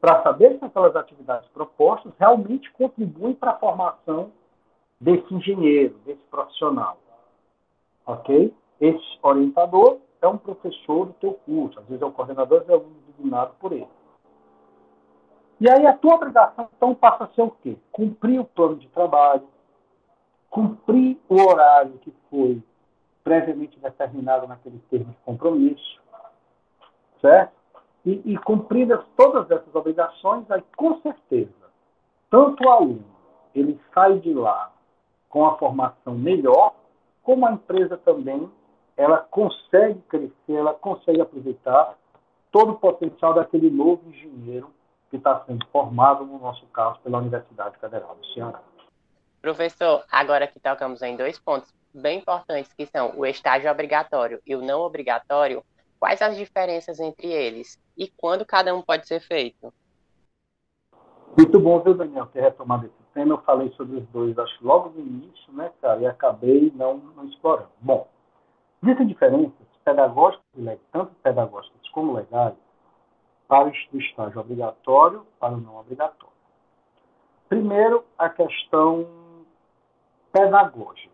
[0.00, 4.32] para saber se aquelas atividades propostas realmente contribuem para a formação
[5.00, 6.98] desse engenheiro, desse profissional.
[8.06, 8.54] Ok?
[8.80, 12.82] Esse orientador é um professor do teu curso, às vezes é o coordenador, às vezes
[12.82, 13.88] é um designado por ele.
[15.60, 17.76] E aí a tua obrigação, então, passa a ser o quê?
[17.92, 19.46] Cumprir o plano de trabalho,
[20.48, 22.62] cumprir o horário que foi
[23.22, 26.00] previamente determinado naquele termo de compromisso,
[27.20, 27.59] certo?
[28.04, 31.52] E, e cumpridas todas essas obrigações, aí com certeza,
[32.30, 33.04] tanto o aluno
[33.54, 34.72] ele sai de lá
[35.28, 36.74] com a formação melhor,
[37.22, 38.50] como a empresa também
[38.96, 41.96] ela consegue crescer, ela consegue aproveitar
[42.50, 44.70] todo o potencial daquele novo engenheiro
[45.08, 48.60] que está sendo formado, no nosso caso, pela Universidade Federal do Ceará.
[49.40, 54.54] Professor, agora que tocamos em dois pontos bem importantes, que são o estágio obrigatório e
[54.54, 55.64] o não obrigatório,
[55.98, 59.70] quais as diferenças entre eles e quando cada um pode ser feito?
[61.36, 63.34] Muito bom, viu, Daniel, ter retomado esse tema.
[63.34, 67.26] Eu falei sobre os dois, acho, logo no início, né, cara, e acabei não, não
[67.26, 67.68] explorando.
[67.78, 68.08] Bom,
[68.82, 69.52] existem diferenças
[69.84, 72.54] pedagógicas, tanto pedagógicas como legais,
[73.46, 76.34] para o estágio obrigatório para o não obrigatório.
[77.50, 79.06] Primeiro, a questão
[80.32, 81.10] pedagógica.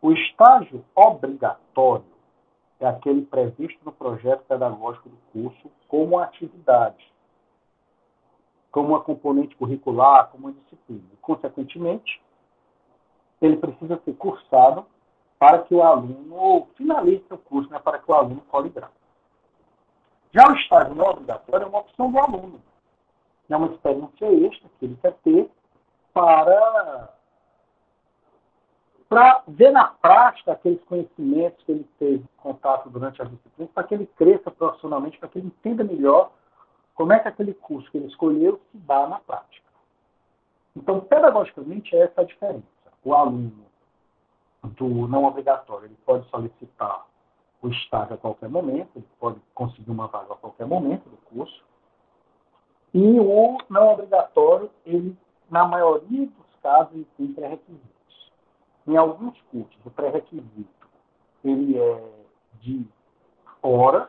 [0.00, 2.17] O estágio obrigatório
[2.80, 7.12] é aquele previsto no projeto pedagógico do curso como atividade,
[8.70, 11.02] como uma componente curricular, como uma disciplina.
[11.20, 12.20] Consequentemente,
[13.40, 14.86] ele precisa ser cursado
[15.38, 18.42] para que o aluno finalize o curso, né, para que o aluno
[18.74, 18.90] grau.
[20.32, 22.60] Já o estágio não obrigatório é uma opção do aluno.
[23.48, 25.50] É uma experiência extra que ele quer ter
[26.12, 27.14] para,
[29.08, 33.94] para ver na prática aqueles conhecimentos que ele teve contato durante as disciplinas, para que
[33.94, 36.30] ele cresça profissionalmente, para que ele entenda melhor
[36.94, 39.66] como é que aquele curso que ele escolheu se dá na prática.
[40.76, 42.62] Então, pedagogicamente, é essa a diferença.
[43.04, 43.66] O aluno
[44.62, 47.06] do não obrigatório, ele pode solicitar
[47.62, 51.64] o estágio a qualquer momento, ele pode conseguir uma vaga a qualquer momento do curso.
[52.92, 55.16] E o não obrigatório, ele,
[55.50, 57.97] na maioria dos casos, tem pré-requisitos.
[58.88, 60.88] Em alguns cursos, o pré-requisito
[61.44, 62.10] ele é
[62.62, 62.86] de
[63.62, 64.08] horas,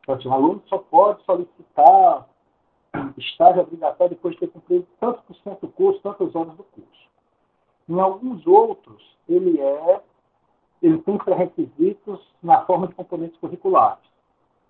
[0.00, 2.28] então, assim, o aluno só pode solicitar
[3.18, 7.10] estágio obrigatório depois de ter cumprido tanto por cento do curso, tantos anos do curso.
[7.88, 10.00] Em alguns outros, ele é
[10.80, 14.04] ele tem pré-requisitos na forma de componentes curriculares.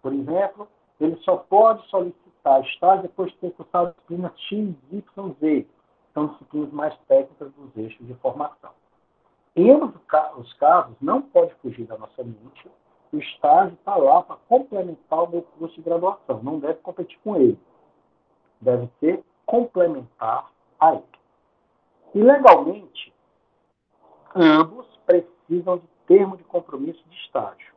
[0.01, 0.67] Por exemplo,
[0.99, 5.67] ele só pode solicitar estágio depois de ter cursado disciplinas X, Y, Z,
[6.15, 8.71] são disciplinas mais técnicas dos eixos de formação.
[9.57, 9.95] Ambos
[10.39, 12.71] os casos, não pode fugir da nossa mente,
[13.13, 17.37] o estágio está lá para complementar o meu curso de graduação, não deve competir com
[17.37, 17.59] ele.
[18.61, 21.05] Deve ser complementar a ele.
[22.15, 23.13] E legalmente,
[24.35, 27.75] ambos precisam de termo de compromisso de estágio.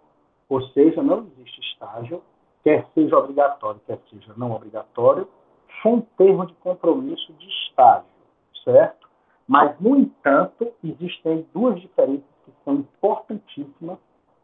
[0.49, 2.23] Ou seja, não existe estágio,
[2.63, 5.27] quer seja obrigatório, quer seja não obrigatório,
[5.81, 8.05] sem termo de compromisso de estágio,
[8.63, 9.02] certo?
[9.47, 13.97] Mas, no entanto, existem duas diferenças que são importantíssimas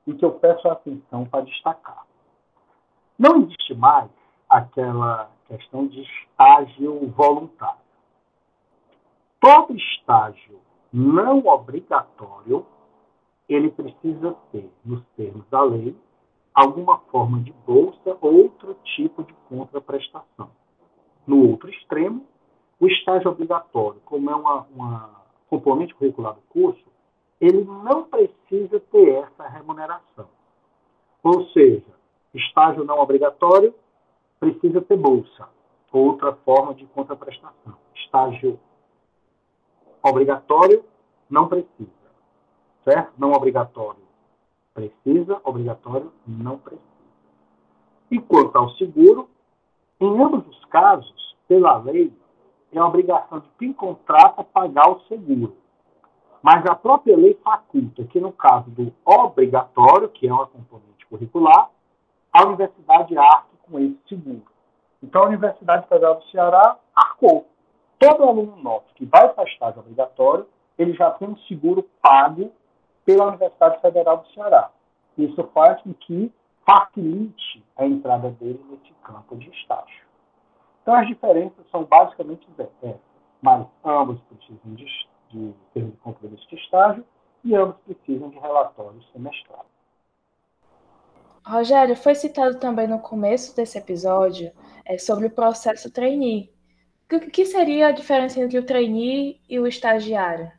[0.06, 2.06] e que eu peço a atenção para destacar.
[3.18, 4.10] Não existe mais
[4.50, 7.80] aquela questão de estágio voluntário.
[9.40, 10.60] Todo estágio
[10.92, 12.66] não obrigatório
[13.48, 15.96] ele precisa ter, nos termos da lei,
[16.54, 20.52] alguma forma de bolsa ou outro tipo de contraprestação.
[21.26, 22.26] No outro extremo,
[22.80, 25.10] o estágio obrigatório, como é uma, uma
[25.50, 26.84] componente curricular do curso,
[27.40, 30.28] ele não precisa ter essa remuneração.
[31.24, 31.86] Ou seja,
[32.34, 33.74] estágio não obrigatório
[34.40, 35.50] precisa ter bolsa,
[35.92, 37.76] outra forma de contraprestação.
[37.96, 38.60] Estágio
[40.02, 40.84] obrigatório
[41.30, 42.00] não precisa
[42.84, 43.14] certo?
[43.18, 44.02] Não obrigatório
[44.74, 46.82] precisa, obrigatório não precisa.
[48.10, 49.30] E quanto ao seguro,
[50.00, 52.12] em ambos os casos, pela lei,
[52.72, 55.56] é a obrigação de quem contrata pagar o seguro.
[56.42, 61.70] Mas a própria lei faculta que, no caso do obrigatório, que é uma componente curricular,
[62.32, 64.44] a universidade arque com esse seguro.
[65.02, 67.48] Então, a Universidade Federal do Ceará arcou.
[67.98, 72.52] Todo aluno nosso que vai para estágio obrigatório, ele já tem um seguro pago
[73.06, 74.70] pela Universidade Federal do Ceará.
[75.18, 76.32] Isso faz com que
[76.66, 80.09] facilite a entrada dele nesse campo de estágio.
[80.90, 83.00] Então, as diferenças são basicamente essas,
[83.44, 84.86] mas ambos precisam de,
[85.30, 87.06] de termos de compromisso de estágio
[87.44, 89.68] e ambos precisam de relatórios semestrais.
[91.46, 94.52] Rogério, foi citado também no começo desse episódio
[94.84, 96.52] é, sobre o processo trainee.
[97.14, 100.52] O que seria a diferença entre o trainee e o estagiário?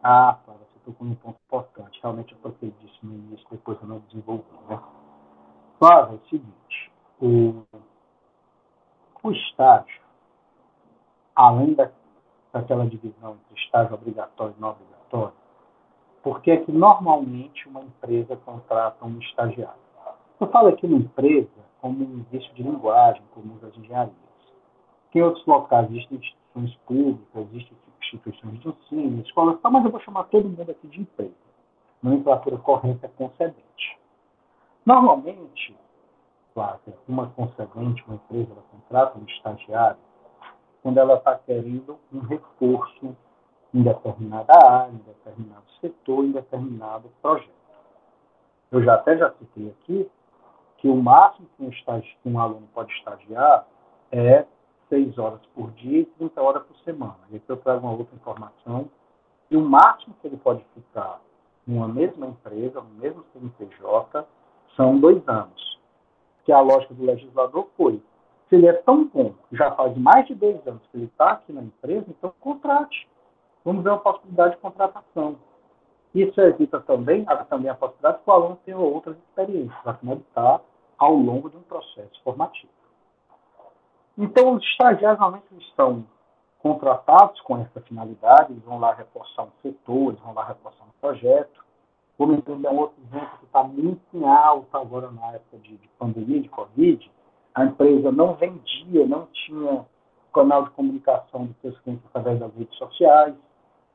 [0.00, 0.38] Ah,
[0.84, 1.98] tocou num ponto importante.
[2.00, 4.44] Realmente eu toquei disso no início, depois eu não desenvolvi.
[4.68, 4.80] Né?
[5.80, 7.66] Flávio, é o seguinte, o,
[9.26, 10.00] o estágio,
[11.34, 11.90] além da,
[12.52, 15.34] daquela divisão entre estágio obrigatório e não obrigatório,
[16.22, 19.86] por que é que normalmente uma empresa contrata um estagiário?
[20.40, 21.48] Eu falo aqui uma empresa
[21.80, 24.16] como um vício de linguagem, como as engenharias.
[25.14, 30.24] Em outros locais existem instituições públicas, existem instituições de ensino, escolas, mas eu vou chamar
[30.24, 31.32] todo mundo aqui de empresa.
[32.02, 33.98] Nomenclatura correta é concedente.
[34.84, 35.74] Normalmente,
[36.56, 39.98] Flávia, uma concedente, uma empresa, ela contrata um estagiário
[40.82, 43.14] quando ela está querendo um reforço
[43.74, 47.50] em determinada área, em determinado setor, em determinado projeto.
[48.72, 50.10] Eu já até já citei aqui
[50.78, 53.66] que o máximo que um, estagi, um aluno pode estagiar
[54.10, 54.46] é
[54.88, 57.18] 6 horas por dia e 30 horas por semana.
[57.30, 58.88] E aqui eu trago uma outra informação.
[59.50, 61.20] E o máximo que ele pode ficar
[61.66, 64.26] numa mesma empresa, no mesmo CNPJ,
[64.74, 65.66] são dois anos.
[66.46, 68.00] Que a lógica do legislador foi,
[68.48, 71.52] se ele é tão bom, já faz mais de dois anos que ele está aqui
[71.52, 73.08] na empresa, então contrate.
[73.64, 75.36] Vamos ver uma possibilidade de contratação.
[76.14, 80.22] Isso evita também, há também a possibilidade que o aluno tenha outras experiências, afinal de
[80.22, 80.60] estar
[80.96, 82.72] ao longo de um processo formativo.
[84.16, 86.06] Então, os estagiários normalmente estão
[86.60, 91.00] contratados com essa finalidade, eles vão lá reforçar um setor, eles vão lá reforçar um
[91.00, 91.65] projeto.
[92.18, 95.76] Vou me entender um outro exemplo que está muito em alta agora na época de,
[95.76, 97.10] de pandemia, de Covid.
[97.54, 99.84] A empresa não vendia, não tinha
[100.36, 103.34] canal de comunicação dos seus clientes através das redes sociais.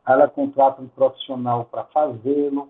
[0.08, 2.70] Ela contrata um profissional para fazê-lo.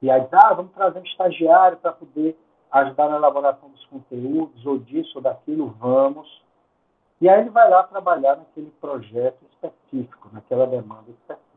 [0.00, 2.38] E aí, ah, vamos trazer um estagiário para poder
[2.70, 6.42] ajudar na elaboração dos conteúdos, ou disso ou daquilo, vamos.
[7.20, 11.48] E aí ele vai lá trabalhar naquele projeto específico, naquela demanda específica.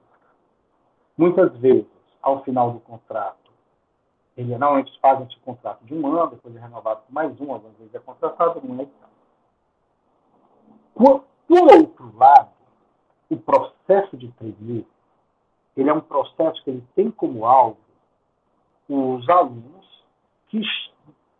[1.15, 3.51] Muitas vezes, ao final do contrato,
[4.37, 7.77] ele normalmente faz esse contrato de um ano, depois é renovado por mais um, algumas
[7.77, 8.89] vezes é contratado um ano.
[10.95, 12.49] Por, por outro lado,
[13.29, 14.87] o processo de trainee,
[15.75, 17.77] ele é um processo que ele tem como alvo
[18.87, 20.03] os alunos
[20.49, 20.61] que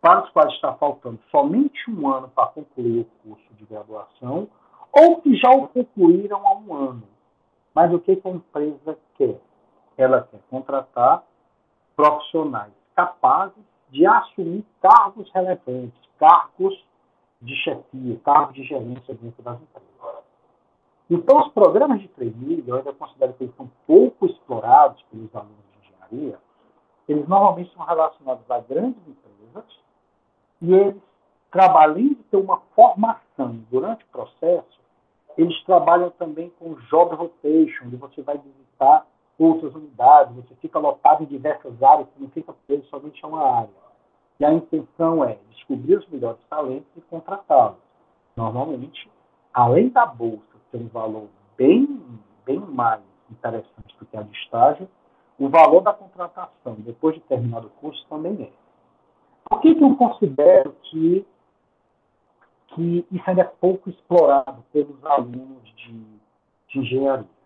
[0.00, 4.48] para os quais está faltando somente um ano para concluir o curso de graduação,
[4.92, 7.02] ou que já o concluíram há um ano.
[7.72, 9.40] Mas o que a empresa quer?
[9.96, 11.22] Ela quer contratar
[11.94, 16.84] profissionais capazes de assumir cargos relevantes, cargos
[17.40, 19.92] de chefia, cargos de gerência dentro das empresas.
[21.10, 25.56] Então, os programas de trainee, eu ainda considero que eles são pouco explorados pelos alunos
[25.72, 26.38] de engenharia,
[27.08, 29.64] eles normalmente são relacionados a grandes empresas
[30.62, 31.02] e eles,
[31.52, 34.80] além de ter uma formação durante o processo,
[35.36, 39.06] eles trabalham também com job rotation, onde você vai visitar
[39.38, 43.42] outras unidades, você fica lotado em diversas áreas, você não fica preso somente a uma
[43.42, 43.82] área.
[44.38, 47.76] E a intenção é descobrir os melhores talentos e contratá-los.
[48.36, 49.10] Normalmente,
[49.52, 52.00] além da bolsa ter um valor bem,
[52.44, 54.88] bem mais interessante do que a de estágio,
[55.38, 58.50] o valor da contratação depois de terminado o curso também é.
[59.48, 61.26] Por que, que eu considero que,
[62.68, 66.04] que isso ainda é pouco explorado pelos alunos de,
[66.68, 67.41] de engenharia?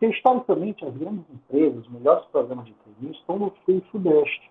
[0.00, 4.50] Porque, historicamente, as grandes empresas, os melhores programas de treino estão no sul e sudeste.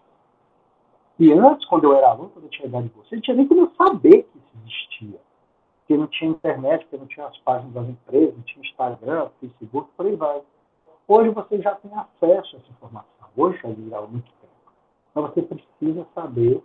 [1.17, 3.47] E antes, quando eu era aluno, quando eu tinha idade de você, não tinha nem
[3.47, 5.19] como saber que isso existia.
[5.79, 9.89] Porque não tinha internet, porque não tinha as páginas das empresas, não tinha Instagram, Facebook,
[9.97, 10.39] por aí vai.
[11.07, 13.27] Hoje você já tem acesso a essa informação.
[13.35, 14.73] Hoje já virá muito tempo.
[15.15, 16.63] Mas você precisa saber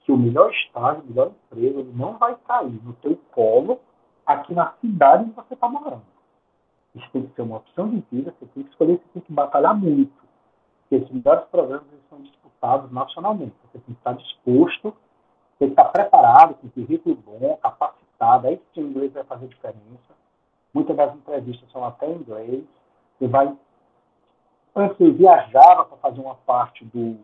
[0.00, 3.80] que o melhor estágio, o melhor emprego, ele não vai cair no teu colo
[4.26, 6.17] aqui na cidade onde você está morando.
[6.94, 9.32] Isso tem que ser uma opção de vida, você tem que escolher, você tem que
[9.32, 10.12] batalhar muito.
[10.82, 13.54] Porque esses melhores programas eles são disputados nacionalmente.
[13.64, 14.96] Você tem que estar disposto,
[15.58, 20.18] tem que estar preparado, com currículo bom, capacitado, aí sim o inglês vai fazer diferença.
[20.72, 22.64] Muitas das entrevistas são até em inglês.
[23.18, 23.54] Você vai.
[24.74, 27.18] Antes eu viajava para fazer uma parte do,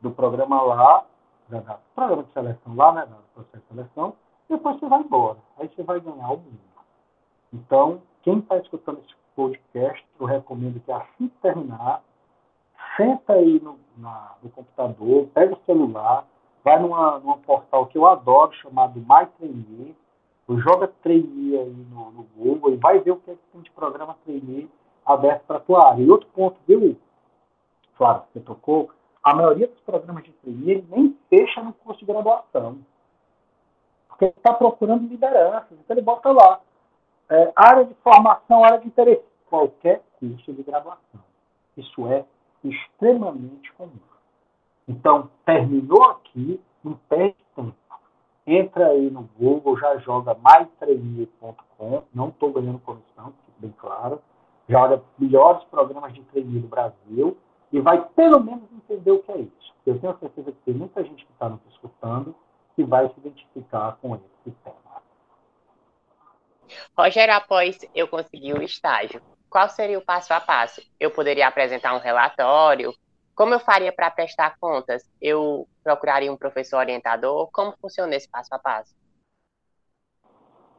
[0.00, 1.04] do programa lá,
[1.48, 4.14] da, programa de seleção lá, né, do processo de seleção,
[4.48, 5.38] depois você vai embora.
[5.58, 6.60] Aí você vai ganhar o mundo.
[7.52, 12.02] Então, quem está escutando esse podcast, eu recomendo que assim que terminar,
[12.96, 16.26] senta aí no, na, no computador, pega o celular,
[16.64, 19.96] vai numa, numa portal que eu adoro, chamado MyTrainee,
[20.58, 23.70] joga trainee aí no, no, Google e vai ver o que, é que tem de
[23.70, 24.68] programa trainee
[25.04, 26.02] aberto para a tua área.
[26.02, 26.96] E outro ponto, viu,
[27.96, 28.90] Flávio, que você tocou,
[29.22, 32.78] a maioria dos programas de trainee nem fecha no curso de graduação.
[34.08, 36.60] Porque ele está procurando liderança, então ele bota lá.
[37.32, 39.24] É, área de formação, área de interesse.
[39.48, 41.20] Qualquer curso de graduação.
[41.74, 42.26] Isso é
[42.62, 43.90] extremamente comum.
[44.86, 47.74] Então, terminou aqui, não perde tempo.
[48.46, 52.02] Entra aí no Google, já joga mytrainee.com.
[52.12, 54.20] Não estou ganhando comissão, bem claro.
[54.68, 57.38] Joga melhores programas de trainee do Brasil
[57.72, 59.74] e vai pelo menos entender o que é isso.
[59.86, 62.34] Eu tenho certeza que tem muita gente que está nos escutando
[62.76, 64.81] que vai se identificar com esse tema.
[66.96, 70.82] Rogério, após eu conseguir o estágio, qual seria o passo a passo?
[70.98, 72.94] Eu poderia apresentar um relatório?
[73.34, 75.08] Como eu faria para prestar contas?
[75.20, 77.50] Eu procuraria um professor orientador?
[77.52, 78.94] Como funciona esse passo a passo?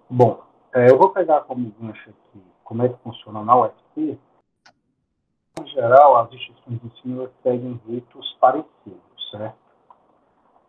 [0.10, 4.18] Bom, é, eu vou pegar como gancho aqui como é que funciona na UFC,
[5.60, 9.58] em geral, as instituições de ensino seguem ritos parecidos, certo?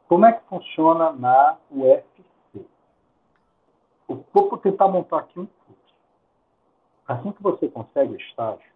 [0.07, 2.05] Como é que funciona na UFC?
[4.09, 5.95] Vou tentar montar aqui um fluxo.
[7.07, 8.73] Assim que você consegue estágio,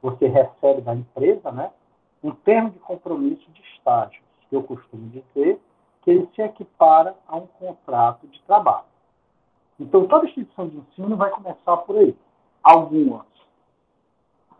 [0.00, 1.70] você recebe da empresa, né?
[2.24, 5.60] Um termo de compromisso de estágios, que eu costumo dizer
[6.02, 8.86] que ele se equipara a um contrato de trabalho.
[9.78, 12.16] Então, toda instituição de ensino vai começar por aí.
[12.62, 13.26] Algumas.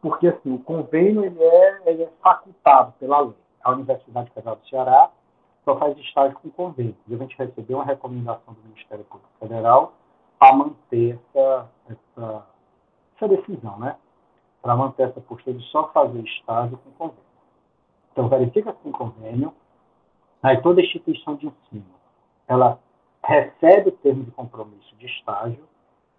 [0.03, 3.37] Porque, assim, o convênio ele é, ele é facultado pela lei.
[3.63, 5.11] A Universidade Federal do Ceará
[5.65, 6.97] só faz estágio com convênio.
[7.09, 9.95] E a gente recebeu uma recomendação do Ministério Público Federal
[10.39, 12.47] para manter essa, essa,
[13.17, 13.97] essa decisão, né?
[14.61, 17.24] Para manter essa postura de só fazer estágio com convênio.
[18.15, 19.53] Então, verifica com convênio.
[20.41, 21.85] Aí, toda instituição de ensino,
[22.47, 22.79] ela
[23.25, 25.65] recebe o termo de compromisso de estágio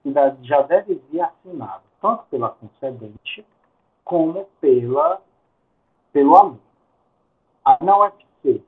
[0.03, 3.45] e já deve vir assinado tanto pela concedente
[4.03, 5.21] como pela,
[6.11, 6.59] pelo aluno.
[7.63, 8.61] Aí, na UFC,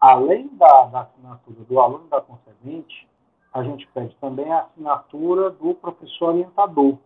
[0.00, 3.06] além da, da assinatura do aluno da concedente,
[3.52, 6.96] a gente pede também a assinatura do professor orientador,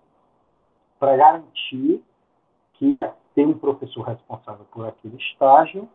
[1.01, 2.05] para garantir
[2.75, 2.97] que
[3.41, 5.88] tem um professor responsável por aquele estágio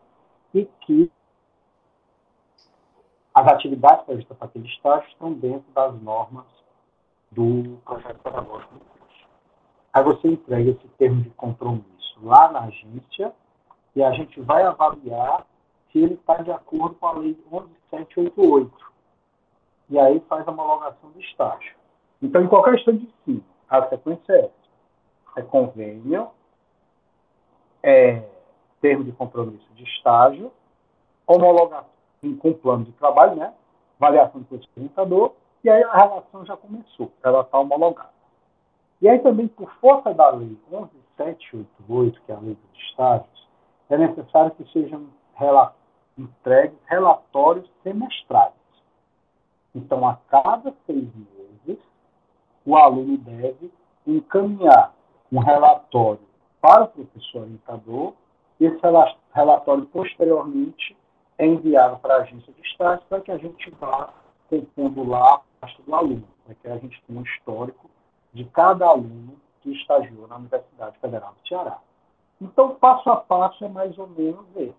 [0.52, 1.12] e que
[3.36, 6.46] as atividades previstas para aquele estágio estão dentro das normas
[7.32, 9.28] do projeto pedagógico do curso.
[9.94, 13.32] Aí você entrega esse termo de compromisso lá na agência
[13.96, 15.46] e a gente vai avaliar
[15.92, 18.72] se ele está de acordo com a lei 11788.
[19.92, 21.76] E aí faz a homologação do estágio.
[22.24, 24.66] Então, em qualquer estado de ensino, a sequência é essa.
[25.38, 26.32] É convênio,
[27.86, 28.24] é,
[28.82, 30.52] termo de compromisso de estágio,
[31.28, 31.86] homologação
[32.40, 33.54] com plano de trabalho, né?
[34.02, 35.34] avaliação do curso orientador,
[35.64, 38.10] e aí a relação já começou, ela está homologada.
[39.00, 43.48] E aí também, por força da lei 11788, que é a lei dos estágios,
[43.90, 45.06] é necessário que sejam
[46.18, 48.54] entregues relatórios semestrais.
[49.76, 51.80] Então, a cada seis meses,
[52.66, 53.72] o aluno deve
[54.08, 54.94] encaminhar
[55.32, 56.26] um relatório
[56.66, 58.14] para o professor orientador,
[58.60, 58.82] e esse
[59.36, 60.98] relatório, posteriormente,
[61.38, 64.12] é enviado para a agência de estágio para que a gente vá
[64.50, 67.88] compondo lá a pasta do aluno, para que a gente tenha um histórico
[68.34, 71.78] de cada aluno que estagiou na Universidade Federal do Ceará.
[72.42, 74.74] Então, passo a passo é mais ou menos esse.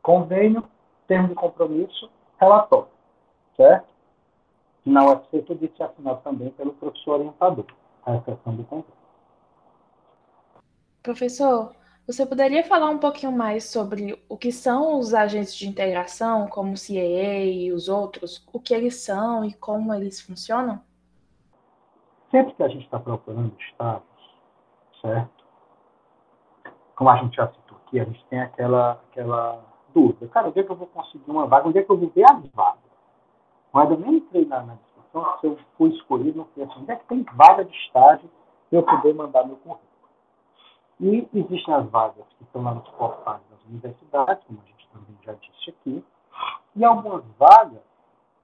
[0.00, 0.64] Convênio,
[1.06, 2.08] termo de compromisso,
[2.40, 2.88] relatório,
[3.54, 3.88] certo?
[4.86, 7.66] Na UFC, tudo isso é assinado também pelo professor orientador,
[8.06, 9.01] a exceção do convênio.
[11.02, 11.74] Professor,
[12.06, 16.74] você poderia falar um pouquinho mais sobre o que são os agentes de integração, como
[16.74, 20.80] o CAA e os outros, o que eles são e como eles funcionam?
[22.30, 24.04] Sempre que a gente está procurando estágios,
[25.00, 25.44] certo?
[26.94, 29.60] Como a gente já citou aqui, a gente tem aquela, aquela
[29.92, 30.28] dúvida.
[30.28, 31.68] Cara, onde é que eu vou conseguir uma vaga?
[31.68, 32.80] Onde é que eu vou ver as vagas?
[33.72, 36.92] Mas eu nem entrei na, na discussão se eu fui escolhido, não fui assim, onde
[36.92, 38.30] é que tem vaga de estágio
[38.70, 39.91] para eu poder mandar meu currículo?
[41.02, 45.18] E existem as vagas que estão lá nos portais das universidades, como a gente também
[45.22, 46.04] já disse aqui,
[46.76, 47.82] e algumas vagas,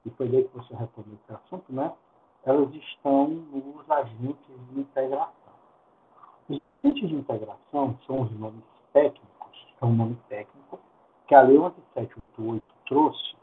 [0.04, 1.92] e foi daí que você retornou esse assunto, né?
[2.44, 5.52] Elas estão nos agentes de integração.
[6.48, 10.80] Os agentes de integração são os nomes técnicos, é um nome técnico,
[11.28, 13.36] que a Lei 11788 trouxe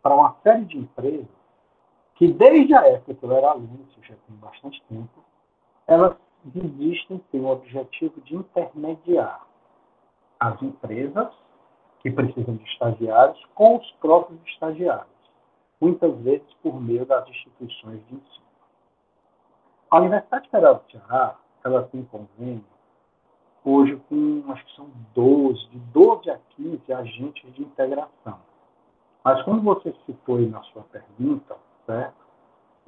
[0.00, 1.26] para uma série de empresas
[2.14, 5.24] que, desde a época que eu era aluno, isso já tem bastante tempo,
[5.88, 6.16] elas
[6.54, 9.46] existem têm o objetivo de intermediar
[10.38, 11.32] as empresas
[12.00, 15.06] que precisam de estagiários com os próprios estagiários,
[15.80, 18.46] muitas vezes por meio das instituições de ensino.
[19.90, 22.64] A Universidade Federal do Ceará, ela tem convênio
[23.64, 28.38] hoje com, acho que são 12, de 12 a 15 agentes de integração.
[29.22, 32.29] Mas como você citou aí na sua pergunta, certo?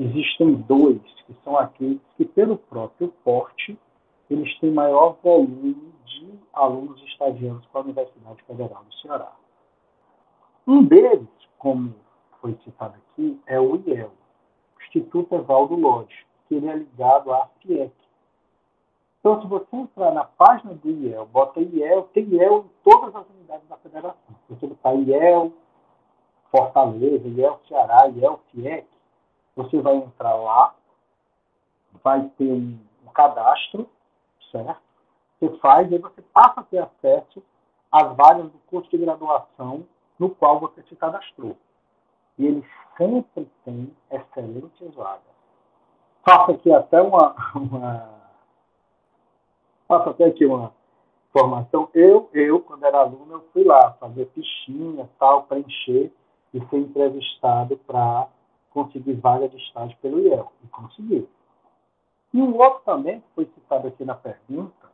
[0.03, 3.79] Existem dois, que são aqueles que, pelo próprio porte,
[4.31, 9.33] eles têm maior volume de alunos estagiando com a Universidade Federal do Ceará.
[10.67, 11.29] Um deles,
[11.59, 11.95] como
[12.41, 14.13] foi citado aqui, é o IEL,
[14.81, 17.93] Instituto Evaldo Lodge, que ele é ligado à FIEC.
[19.21, 23.29] Então, se você entrar na página do IEL, bota IEL, tem IEL em todas as
[23.31, 24.17] unidades da federação.
[24.47, 25.53] Se você botar IEL
[26.51, 28.87] Fortaleza, IEL Ceará, IEL FIEC,
[29.55, 30.75] você vai entrar lá,
[32.03, 33.89] vai ter um, um cadastro,
[34.51, 34.81] certo?
[35.39, 37.43] Você faz e você passa a ter acesso
[37.91, 39.85] às vagas do curso de graduação
[40.19, 41.57] no qual você se cadastrou.
[42.39, 45.33] E ele sempre tem excelentes vagas.
[46.25, 48.09] Faço aqui até uma, uma
[49.89, 50.73] faço até aqui uma
[51.33, 51.89] formação.
[51.93, 56.13] Eu, eu, quando era aluno, eu fui lá fazer fichinha, tal, preencher
[56.55, 58.29] e fui entrevistado para
[58.73, 60.53] conseguir vaga de estágio pelo IEL.
[60.65, 61.29] E consegui.
[62.35, 64.91] E um outro também, que foi citado aqui na pergunta,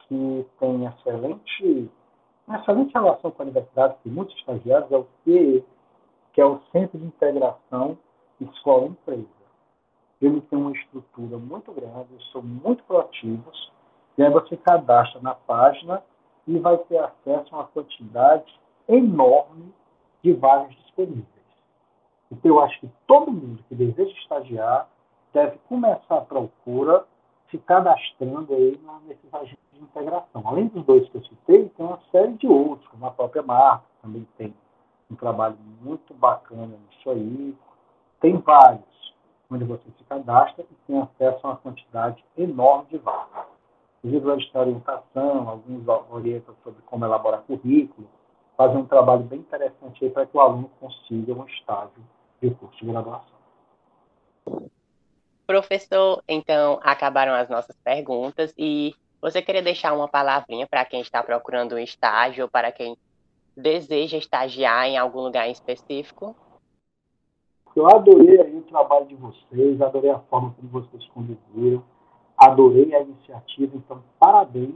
[0.00, 1.90] que tem excelente,
[2.48, 5.64] excelente relação com a universidade, tem muitos estagiários, é o CE,
[6.32, 7.98] que é o Centro de Integração
[8.40, 9.26] Escola-Empresa.
[10.20, 13.72] Ele tem uma estrutura muito grande, são muito proativos,
[14.16, 16.02] e aí você cadastra na página
[16.46, 19.72] e vai ter acesso a uma quantidade enorme
[20.22, 21.41] de vagas disponíveis.
[22.32, 24.88] Então, eu acho que todo mundo que deseja estagiar
[25.34, 27.04] deve começar a procura
[27.50, 30.42] se cadastrando aí nesses agentes de integração.
[30.46, 33.84] Além dos dois que eu citei, tem uma série de outros, como a própria marca,
[34.00, 34.54] também tem
[35.10, 37.54] um trabalho muito bacana nisso aí.
[38.18, 39.14] Tem vários,
[39.50, 43.46] onde você se cadastra e tem acesso a uma quantidade enorme de vagas.
[44.02, 48.08] Inclusive, de orientação, alguns orientam sobre como elaborar currículo,
[48.56, 52.02] fazem um trabalho bem interessante aí para que o aluno consiga um estágio
[52.42, 53.32] de curso de graduação.
[55.46, 61.22] Professor, então acabaram as nossas perguntas e você queria deixar uma palavrinha para quem está
[61.22, 62.96] procurando um estágio ou para quem
[63.56, 66.34] deseja estagiar em algum lugar em específico?
[67.74, 71.82] Eu adorei o trabalho de vocês, adorei a forma como vocês conduziram,
[72.36, 74.74] adorei a iniciativa, então parabéns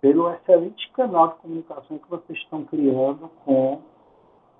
[0.00, 3.80] pelo excelente canal de comunicação que vocês estão criando com,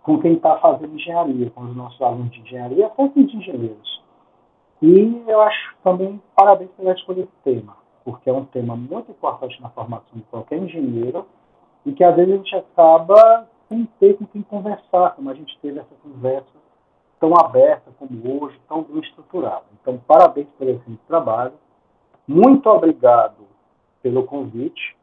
[0.05, 4.02] com quem está fazendo engenharia, com os nossos alunos de engenharia, tanto de engenheiros.
[4.82, 7.74] E eu acho também parabéns pela escolha desse tema,
[8.05, 11.26] porque é um tema muito importante na formação de qualquer engenheiro
[11.86, 15.59] e que às vezes a gente acaba sem ter com quem conversar, como a gente
[15.61, 16.52] teve essa conversa
[17.18, 19.64] tão aberta como hoje, tão bem estruturada.
[19.80, 21.55] Então, parabéns por esse trabalho.
[22.28, 23.46] Muito obrigado
[24.02, 24.94] pelo convite.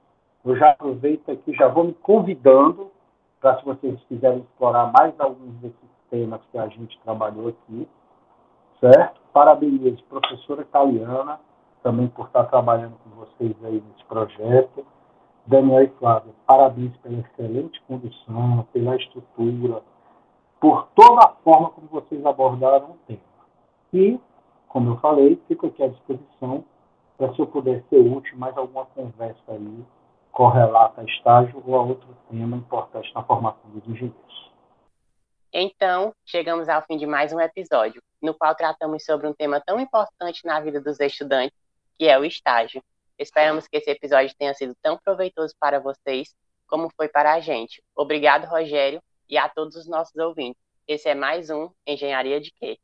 [0.46, 2.91] Eu já aproveito aqui, já vou me convidando
[3.42, 5.76] para se vocês quiserem explorar mais alguns desses
[6.12, 7.88] temas que a gente trabalhou aqui,
[8.80, 9.20] certo?
[9.34, 11.40] Parabenizo a professora italiana
[11.82, 14.86] também por estar trabalhando com vocês aí nesse projeto.
[15.48, 19.82] Daniel e Flávia, parabéns pela excelente condução, pela estrutura,
[20.60, 23.20] por toda a forma como vocês abordaram o tema.
[23.92, 24.20] E,
[24.68, 26.64] como eu falei, fico aqui à disposição
[27.18, 29.84] para se eu puder ser útil mais alguma conversa aí
[30.32, 34.52] correlata a estágio ou a outro tema importante na formação dos engenheiros.
[35.54, 39.80] Então, chegamos ao fim de mais um episódio, no qual tratamos sobre um tema tão
[39.80, 41.58] importante na vida dos estudantes,
[41.98, 42.82] que é o estágio.
[43.20, 46.34] Esperamos que esse episódio tenha sido tão proveitoso para vocês
[46.68, 47.84] como foi para a gente.
[47.94, 50.62] Obrigado, Rogério, e a todos os nossos ouvintes.
[50.88, 52.80] Esse é mais um Engenharia de Quê?